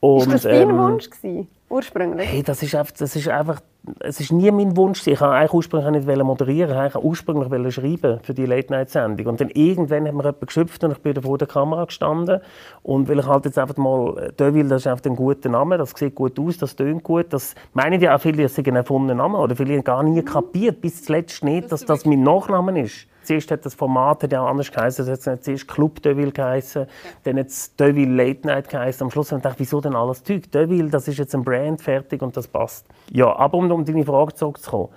[0.00, 2.28] Und, ist das dein ähm, Wunsch gewesen, ursprünglich?
[2.28, 3.60] Hey, das ist einfach, das ist einfach
[4.00, 5.06] es ist nie mein Wunsch.
[5.06, 9.26] Ich wollte eigentlich ursprünglich nicht moderieren, ich wollte ursprünglich schreiben für die Late-Night-Sendung.
[9.26, 12.40] Und dann irgendwann hat mir jemand geschöpft und ich bin vor der Kamera gestanden.
[12.82, 15.90] Und weil ich halt jetzt einfach mal, Deville, das ist einfach ein guter Name, das
[15.96, 17.32] sieht gut aus, das tönt gut.
[17.32, 19.38] Das meinen ja auch viele, das sei ein erfundener Name.
[19.38, 23.08] Oder viele haben gar nie kapiert, bis zuletzt nicht, dass das mein Nachname ist.
[23.24, 25.08] Zuerst hat das Format ja anders geheißen.
[25.08, 26.86] Es hat zuerst Club Deville geheißen,
[27.24, 29.04] dann hat es Deville Late Night geheißen.
[29.04, 30.50] Am Schluss habe ich gedacht, wieso denn alles Zeug?
[30.50, 32.86] Deville, das ist jetzt ein Brand, fertig und das passt.
[33.10, 34.88] Ja, aber um, um deine Frage zurückzukommen.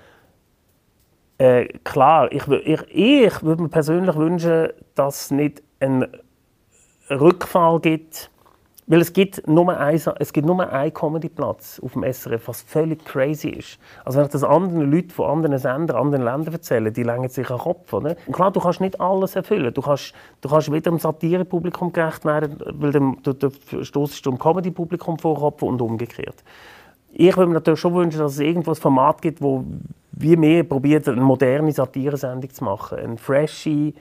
[1.37, 6.07] Äh, klar, ich, ich, ich würde mir persönlich wünschen, dass es nicht einen
[7.09, 8.31] Rückfall gibt
[8.87, 13.79] weil es gibt nur, einen Comedy-Platz auf dem SRF, was völlig crazy ist.
[14.03, 17.49] Also wenn ich das anderen Leuten von anderen Sendern, anderen Ländern erzähle, die längen sich
[17.49, 17.91] an den Kopf.
[17.93, 18.15] Oder?
[18.27, 19.73] Und klar, du kannst nicht alles erfüllen.
[19.73, 24.37] Du kannst, du kannst weder dem Satire-Publikum gerecht werden, weil du, du, du stoßest dem
[24.37, 26.43] Comedy-Publikum vor Kopf und umgekehrt.
[27.11, 29.63] Ich würde mir natürlich schon wünschen, dass es irgendwo ein Format gibt, wo
[30.17, 32.97] wie mehr probiert, eine moderne Satire-Sendung zu machen.
[32.97, 33.93] Eine freshe,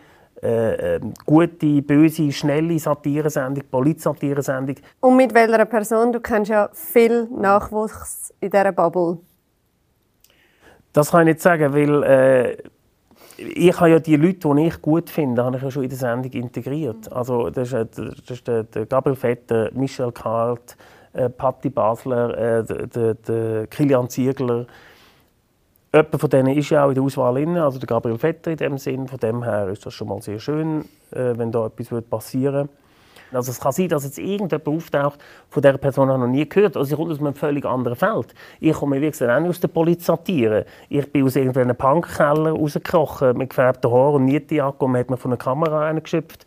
[0.44, 4.76] äh, ähm, gute, böse, schnelle Satiresendung, Polit-Satiresendung.
[5.00, 6.12] Und mit welcher Person?
[6.12, 9.18] Du kennst ja viel Nachwuchs in dieser Bubble.
[10.92, 12.56] Das kann ich nicht sagen, weil äh,
[13.36, 15.98] ich habe ja die Leute, die ich gut finde, habe ich ja schon in der
[15.98, 17.10] Sendung integriert.
[17.10, 20.76] Also das ist, äh, das ist der, der Gabriel Vetter, Michel Kart,
[21.14, 24.66] äh, Patti Basler, äh, der, der, der Kilian Ziegler,
[25.94, 28.56] Jemand von denen ist ja auch in der Auswahl drin, also der Gabriel Vetter in
[28.56, 29.06] dem Sinn.
[29.06, 30.80] Von dem her ist das schon mal sehr schön,
[31.12, 32.68] äh, wenn da etwas passieren würde.
[33.32, 36.48] Also es kann sein, dass jetzt irgendjemand auftaucht, von dieser Person habe ich noch nie
[36.48, 36.76] gehört.
[36.76, 38.34] Also ich komme aus einem völlig anderen Feld.
[38.58, 40.66] Ich komme, wie gesagt, auch nicht aus der Polizatire.
[40.88, 45.16] Ich bin aus irgendeinem Punkkeller rausgekrochen mit gefärbten Haaren und Nietejacke und man hat mir
[45.16, 46.44] von einer Kamera geschöpft.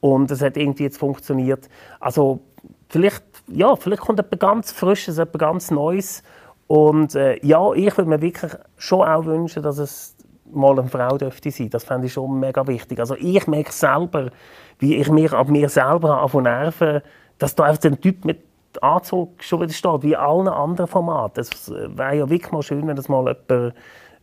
[0.00, 1.68] Und es hat irgendwie jetzt funktioniert.
[2.00, 2.40] Also
[2.88, 6.24] vielleicht, ja, vielleicht kommt etwas ganz Frisches, etwas ganz Neues
[6.70, 10.14] und äh, ja, ich würde mir wirklich schon auch wünschen, dass es
[10.52, 11.68] mal eine Frau dürfte sein.
[11.68, 13.00] Das fände ich schon mega wichtig.
[13.00, 14.30] Also ich merke selber,
[14.78, 17.00] wie ich mich ab mir selber von nerven,
[17.38, 18.44] dass da einfach ein Typ mit
[18.80, 21.40] Anzug schon wieder steht, wie allen anderen Formaten.
[21.40, 23.74] Es wäre ja wirklich mal schön, wenn das mal jemand,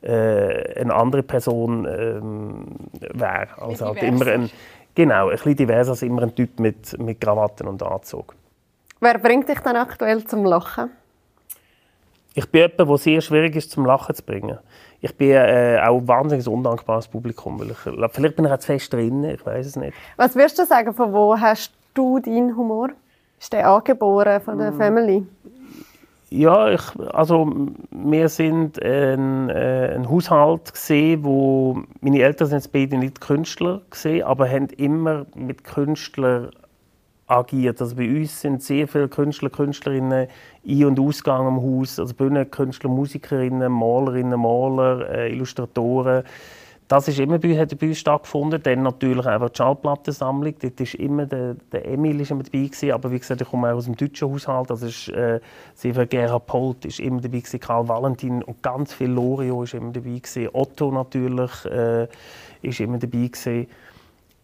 [0.04, 2.66] äh, eine andere Person ähm,
[3.14, 3.62] wäre.
[3.62, 4.50] Also halt immer ein,
[4.96, 8.36] genau, ein bisschen diverser als immer ein Typ mit, mit Krawatten und Anzug.
[9.02, 10.92] Wer bringt dich dann aktuell zum Lachen?
[12.38, 14.60] Ich bin jemand, der sehr schwierig ist, zum Lachen zu bringen.
[15.02, 17.60] Ich bin äh, auch ein wahnsinnig undankbares Publikum.
[17.60, 17.78] Weil ich,
[18.14, 19.98] vielleicht bin ich auch zu fest drin, ich weiß es nicht.
[20.18, 22.90] Was würdest du sagen, von wo hast du deinen Humor?
[23.40, 24.78] Ist der angeboren von der mm.
[24.78, 25.26] Family?
[26.30, 27.52] Ja, ich, also
[27.90, 34.26] wir sind ein, äh, ein Haushalt gesehen, wo meine Eltern sind beide nicht Künstler gesehen,
[34.26, 36.52] aber haben immer mit Künstlern
[37.28, 37.82] agiert.
[37.82, 40.28] Also bei uns sind sehr viele Künstler, Künstlerinnen
[40.68, 46.24] ein- und Ausgang am Haus, also Bühnenkünstler, Musikerinnen, Malerinnen, Maler, äh, Illustratoren.
[46.88, 48.64] Das ist immer bei, hat bei uns stattgefunden.
[48.64, 50.56] Dann natürlich einfach die Schallplattensammlung.
[50.58, 52.92] Dort ist immer der, der Emil ist immer dabei gewesen.
[52.94, 54.70] Aber wie gesagt, ich komme auch aus dem deutschen Haushalt.
[54.70, 55.42] Das ist äh,
[55.74, 57.60] sehr Gerhard Polt ist immer dabei gewesen.
[57.60, 60.48] Karl Valentin und ganz viel Lorio ist immer dabei gewesen.
[60.54, 62.08] Otto natürlich äh,
[62.62, 63.68] ist immer dabei gewesen.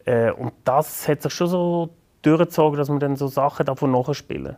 [0.04, 1.90] Äh, und das hat sich schon so
[2.24, 4.56] durchgezogen, dass wir dann so Sachen davon nachspielen.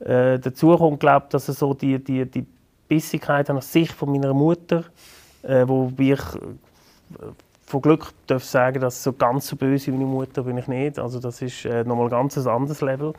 [0.00, 2.46] Äh, dazu kommt, glaube ich, dass es so die, die, die
[2.86, 4.84] Bissigkeit an Sicht von meiner Mutter,
[5.42, 6.18] äh, wo ich äh,
[7.66, 10.98] von Glück darf sagen, dass so ganz so böse wie meine Mutter bin ich nicht.
[10.98, 13.12] Also das ist äh, nochmal ganz ein anderes Level.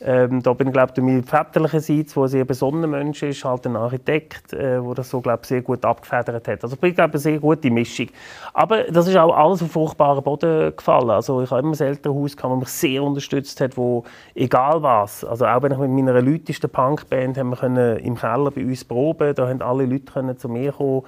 [0.00, 3.44] Ähm, da bin ich glaube durch meine väterliche Seite, wo ein sehr besonnener Mensch ist,
[3.44, 6.62] halt ein Architekt, äh, wo das so glaube sehr gut abgefedert hat.
[6.62, 8.06] Also ich glaube eine sehr gute Mischung.
[8.54, 11.10] Aber das ist auch alles auf fruchtbaren Boden gefallen.
[11.10, 15.46] Also ich habe immer ein Elternhaus, das mich sehr unterstützt hat, wo egal was, also
[15.46, 19.34] auch wenn ich mit meiner lautesten Punkband haben wir können im Keller bei uns proben,
[19.34, 21.02] da haben alle Leute können zu mir kommen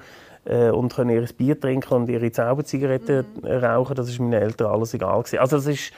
[0.45, 3.47] äh, und können ihr Bier trinken und ihre Zauberzigaretten mhm.
[3.47, 3.95] rauchen.
[3.95, 5.39] Das ist meinen Eltern alles egal gewesen.
[5.39, 5.93] Also das ist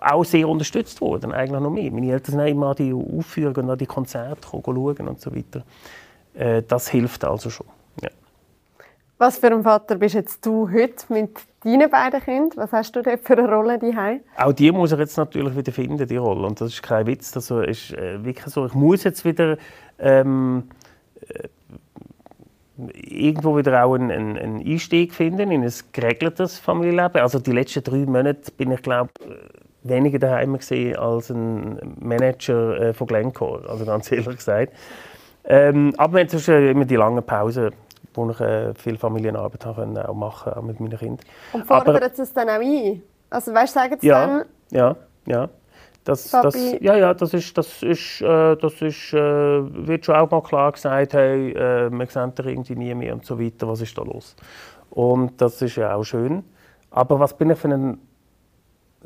[0.00, 1.90] auch sehr unterstützt worden, eigentlich noch mehr.
[1.90, 5.62] Meine Eltern sind immer an die Aufführungen, an die Konzerte schauen und so weiter.
[6.34, 7.66] Äh, das hilft also schon.
[8.02, 8.10] Ja.
[9.18, 12.52] Was für ein Vater bist jetzt du heute mit deinen beiden Kindern?
[12.56, 14.20] Was hast du dort für eine Rolle daheim?
[14.36, 16.46] Auch die muss ich jetzt natürlich wieder finden, die Rolle.
[16.46, 17.32] Und das ist kein Witz.
[17.32, 18.66] Das ist äh, wirklich so.
[18.66, 19.58] Ich muss jetzt wieder
[19.98, 20.68] ähm,
[21.28, 21.48] äh,
[22.94, 27.20] irgendwo wieder auch einen, einen, Einstieg finden in ein geregeltes Familienleben.
[27.20, 29.10] Also die letzten drei Monate bin ich glaube
[29.82, 34.72] weniger daheim gesehen als ein Manager äh, von Glencore, also ganz ehrlich gesagt.
[35.44, 37.70] Ähm, aber wir hatten immer die langen Pausen,
[38.14, 41.26] wo ich äh, viel Familienarbeit habe auch machen auch mit meinen Kindern.
[41.52, 43.02] Und fordert es dann auch ein?
[43.30, 44.44] Also weißt, sagen sie ja, dann?
[44.70, 45.48] Ja, ja.
[46.04, 49.18] Das, das, ja, ja, das ist, das ist, äh, das ist, äh,
[49.86, 53.24] wird schon auch mal klar gesagt, hey, äh, wir sehen dich irgendwie nie mehr und
[53.26, 54.34] so weiter, was ist da los?
[54.88, 56.42] Und das ist ja auch schön.
[56.90, 57.98] Aber was bin ich für ein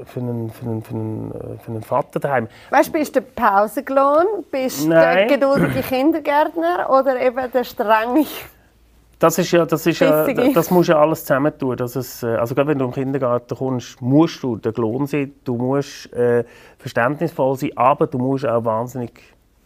[0.04, 2.48] für einen, für einen, für einen, äh, für einen Vater daheim.
[2.70, 8.26] Weißt du, bist du der Pausengelohn, bist du der geduldige Kindergärtner oder eben der strenge?
[9.20, 11.76] Das ist ja, das ist ja, das musst ja alles zusammen tun.
[11.76, 15.32] Dass es, äh, also gerade wenn du im Kindergarten kommst, musst du der Lohn sein,
[15.44, 16.44] du musst äh,
[16.78, 19.12] verständnisvoll sein, aber du musst auch wahnsinnig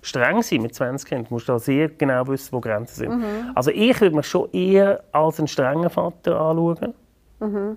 [0.03, 1.27] streng sein mit 20 Kindern.
[1.29, 3.19] Du musst da sehr genau wissen, wo Grenzen sind.
[3.19, 3.53] Mhm.
[3.55, 6.95] Also ich würde mich schon eher als einen strengen Vater anschauen.
[7.41, 7.77] Mhm.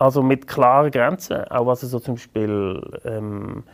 [0.00, 3.64] Also mit klaren Grenzen, auch was so zum Beispiel ähm,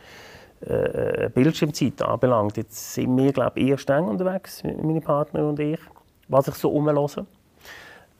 [0.59, 2.57] äh, Bildschirmzeit anbelangt.
[2.57, 5.79] Jetzt sind wir, glaube ich, eher streng unterwegs, meine Partner und ich,
[6.27, 7.25] was ich so umlose.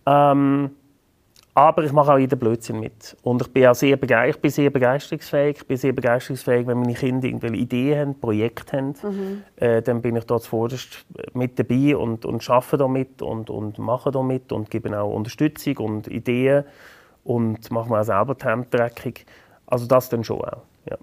[0.06, 0.72] Ähm,
[1.54, 3.18] aber ich mache auch jeden Blödsinn mit.
[3.24, 5.58] Und ich bin auch sehr, bege ich bin sehr begeisterungsfähig.
[5.58, 8.96] Ich bin sehr begeisterungsfähig, wenn meine Kinder irgendwelche Ideen haben, Projekte haben.
[9.04, 9.44] Mhm.
[9.58, 14.12] Äh, dann bin ich dort zuvorderst mit dabei und, und arbeite damit und, und mache
[14.12, 16.64] damit und gebe auch Unterstützung und Ideen
[17.28, 19.26] und machen wir auch selber die Hemd dreckig.
[19.66, 20.64] Also das dann schon auch.
[20.90, 20.98] Ja.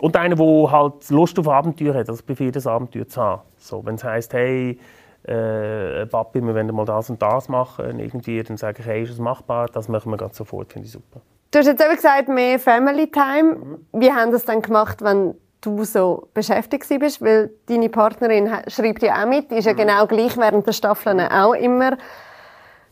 [0.00, 3.42] Und einer, der halt Lust auf Abenteuer hat, also bei jedes Abenteuer zu haben.
[3.56, 4.78] So, wenn es heisst, hey,
[5.22, 9.10] äh, Papi, wir wollen mal das und das machen, irgendwie, dann sage ich, hey, ist
[9.10, 9.68] es machbar?
[9.68, 11.20] Das machen wir ganz sofort, finde ich super.
[11.52, 13.78] Du hast jetzt eben gesagt, mehr Family Time.
[13.92, 17.22] Wie haben das dann gemacht, wenn du so beschäftigt bist?
[17.22, 19.78] Weil deine Partnerin schreibt ja auch mit, die ist ja mhm.
[19.78, 21.96] genau gleich während der Staffeln auch immer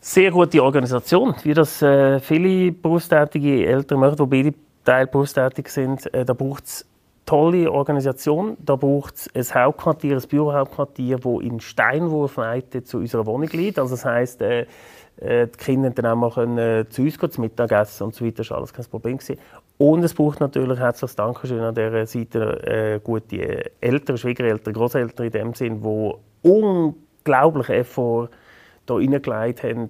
[0.01, 6.13] sehr gute Organisation, wie das äh, viele berufstätige Eltern machen, die beide Teil berufstätig sind.
[6.13, 6.85] Äh, da braucht es
[7.25, 8.57] tolle Organisation.
[8.59, 13.77] Da braucht es ein Hauptquartier, ein Bürohauptquartier, das in Steinwurfweite zu unserer Wohnung liegt.
[13.77, 14.65] Also das heisst, äh,
[15.17, 18.25] äh, die Kinder dann auch mal können, äh, zu uns gehen, zum Mittagessen und so
[18.25, 18.37] weiter.
[18.37, 19.17] Das war alles kein Problem.
[19.17, 19.39] Gewesen.
[19.77, 25.31] Und es braucht natürlich, herzliches Dankeschön an dieser Seite, äh, gute Eltern, Schwiegereltern, Großeltern in
[25.31, 28.29] dem Sinn, die unglaublich Effort
[28.89, 29.89] da reingelegt haben,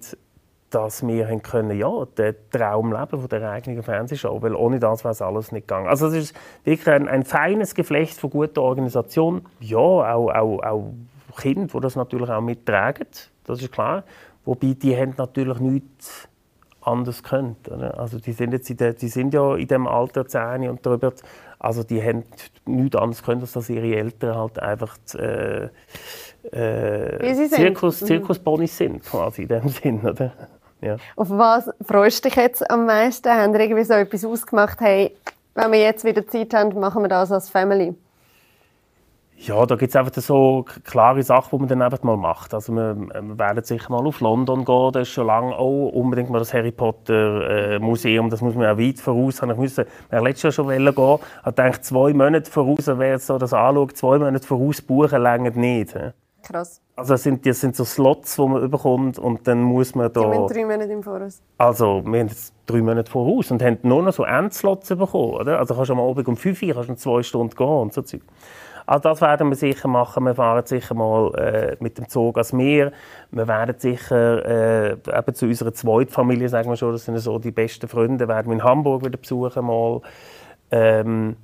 [0.69, 5.03] dass wir haben können, ja, den Traum leben von der eigenen Fernsehshow, weil ohne das
[5.03, 5.87] wäre es alles nicht gegangen.
[5.87, 9.41] Also es ist wirklich ein, ein feines Geflecht von guter Organisation.
[9.59, 10.93] Ja, auch, auch, auch
[11.37, 13.07] Kinder, die das natürlich auch mittragen,
[13.45, 14.03] das ist klar.
[14.45, 16.27] Wobei die haben natürlich nichts
[16.81, 17.69] anders könnt.
[17.71, 21.13] Also die sind, jetzt der, die sind ja in dem Alter 10 und darüber,
[21.59, 22.23] also die haben
[22.65, 25.69] nichts anderes können, als dass ihre Eltern halt einfach äh,
[26.51, 28.05] äh, Zirkus, mhm.
[28.05, 30.01] Zirkusponys sind, quasi in dem Sinn.
[30.01, 30.31] Oder?
[30.81, 30.97] Ja.
[31.15, 33.29] Auf was freust du dich jetzt am meisten?
[33.29, 35.15] Haben wir irgendwie so etwas ausgemacht, hey,
[35.55, 37.95] wenn wir jetzt wieder Zeit haben, machen wir das als Family?
[39.41, 42.53] Ja, da gibt es einfach so klare Sachen, die man dann einfach mal macht.
[42.53, 46.29] Also wir, wir werden sicher mal auf London gehen, das ist schon lange auch unbedingt
[46.29, 49.51] mal das Harry Potter äh, Museum, das muss man ja weit voraus haben.
[49.51, 53.27] Ich musste, wir letztes Jahr schon gehen, ich habe gedacht, zwei Monate voraus, wer jetzt
[53.27, 55.95] so das anschaut, zwei Monate voraus buchen, länger nicht.
[56.43, 56.81] Krass.
[56.95, 60.21] Also das sind, das sind so Slots, die man bekommt und dann muss man da...
[60.21, 61.41] Die haben drei Monate im Voraus.
[61.57, 65.59] Also wir haben jetzt drei Monate voraus und haben nur noch so Endslots bekommen, oder?
[65.59, 68.01] Also kannst du am Abend um 5 Uhr kannst du zwei Stunden gehen und so
[68.01, 68.21] Zeug.
[68.89, 70.23] Also das werden wir sicher machen.
[70.23, 72.91] Wir fahren sicher mal äh, mit dem Zug ans Meer.
[73.29, 77.51] Wir werden sicher äh, eben zu unserer Zweitfamilie, sagen wir schon, das sind so die
[77.51, 80.01] besten Freunde, werden wir in Hamburg wieder besuchen mal.
[80.71, 81.35] Ähm,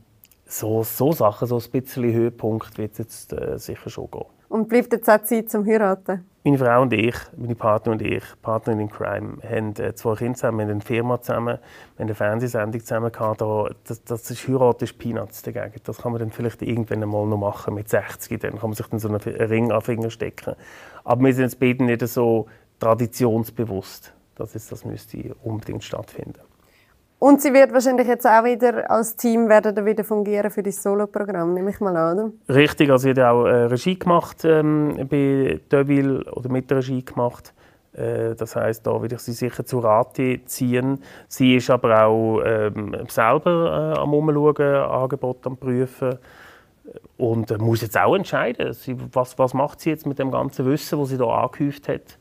[0.47, 4.25] so, so Sachen, so ein bisschen Höhepunkt wird es jetzt äh, sicher schon gehen.
[4.49, 6.25] Und bleibt jetzt auch Zeit zum Heiraten?
[6.43, 10.35] Meine Frau und ich, meine Partner und ich, Partnerin in Crime, haben äh, zwei Kinder
[10.35, 11.61] zusammen, wir haben eine Firma zusammen, wir haben
[11.97, 13.41] eine Fernsehsendung zusammen gehabt.
[13.85, 15.81] Das, das ist Heirat ist Peanuts dagegen.
[15.83, 18.39] Das kann man dann vielleicht irgendwann einmal noch machen mit 60.
[18.39, 20.53] Dann kann man sich dann so einen Ring an den Finger stecken.
[21.03, 22.45] Aber wir sind jetzt beide nicht so
[22.79, 24.13] traditionsbewusst.
[24.35, 26.41] Das, ist, das müsste unbedingt stattfinden.
[27.26, 31.55] Und sie wird wahrscheinlich jetzt auch wieder als Team werden wieder fungieren für das Soloprogramm,
[31.55, 32.55] nehme ich mal an, oder?
[32.55, 37.03] Richtig, also sie hat auch äh, Regie gemacht ähm, bei Deville oder mit der Regie
[37.03, 37.51] gemacht.
[37.93, 41.01] Äh, das heißt, da würde ich sie sicher zu Rate ziehen.
[41.28, 46.19] Sie ist aber auch ähm, selber äh, am Umschauen, Angebot am Prüfen
[47.17, 48.78] und äh, muss jetzt auch entscheiden,
[49.13, 52.19] was, was macht sie jetzt mit dem ganzen Wissen, das sie da angehäuft hat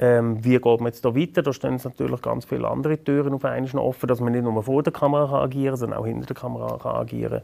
[0.00, 1.42] ähm, wie geht man jetzt da weiter?
[1.42, 4.62] Da stehen natürlich ganz viele andere Türen auf einmal noch offen, dass man nicht nur
[4.62, 7.42] vor der Kamera kann agieren kann, sondern auch hinter der Kamera kann agieren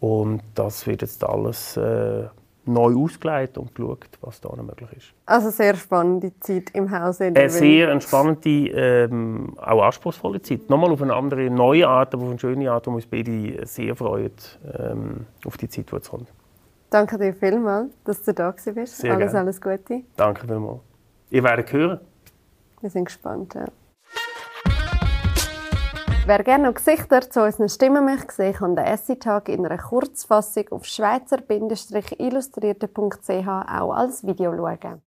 [0.00, 2.24] Und das wird jetzt alles äh,
[2.64, 5.12] neu ausgelegt und geschaut, was da noch möglich ist.
[5.26, 7.24] Also sehr spannende Zeit im Hause.
[7.24, 10.70] Eine sehr eine spannende, ähm, auch anspruchsvolle Zeit.
[10.70, 13.94] Nochmal auf eine andere, neue Art, aber auf eine schöne Art, die uns beide sehr
[13.96, 14.32] freuen,
[14.78, 16.28] ähm, auf die Zeit, die jetzt kommt.
[16.88, 18.98] Danke dir vielmals, dass du da bist.
[18.98, 19.40] Sehr alles, gerne.
[19.40, 20.02] alles Gute.
[20.16, 20.91] Danke vielmals.
[21.32, 21.98] Ihr werdet hören.
[22.82, 23.64] Wir sind gespannt, ja.
[26.26, 30.68] Wer gerne noch Gesichter zu unseren Stimmen möchte sehen, kann den Essay-Tag in einer Kurzfassung
[30.70, 35.00] auf schweizer-illustrierte.ch auch als Video schauen.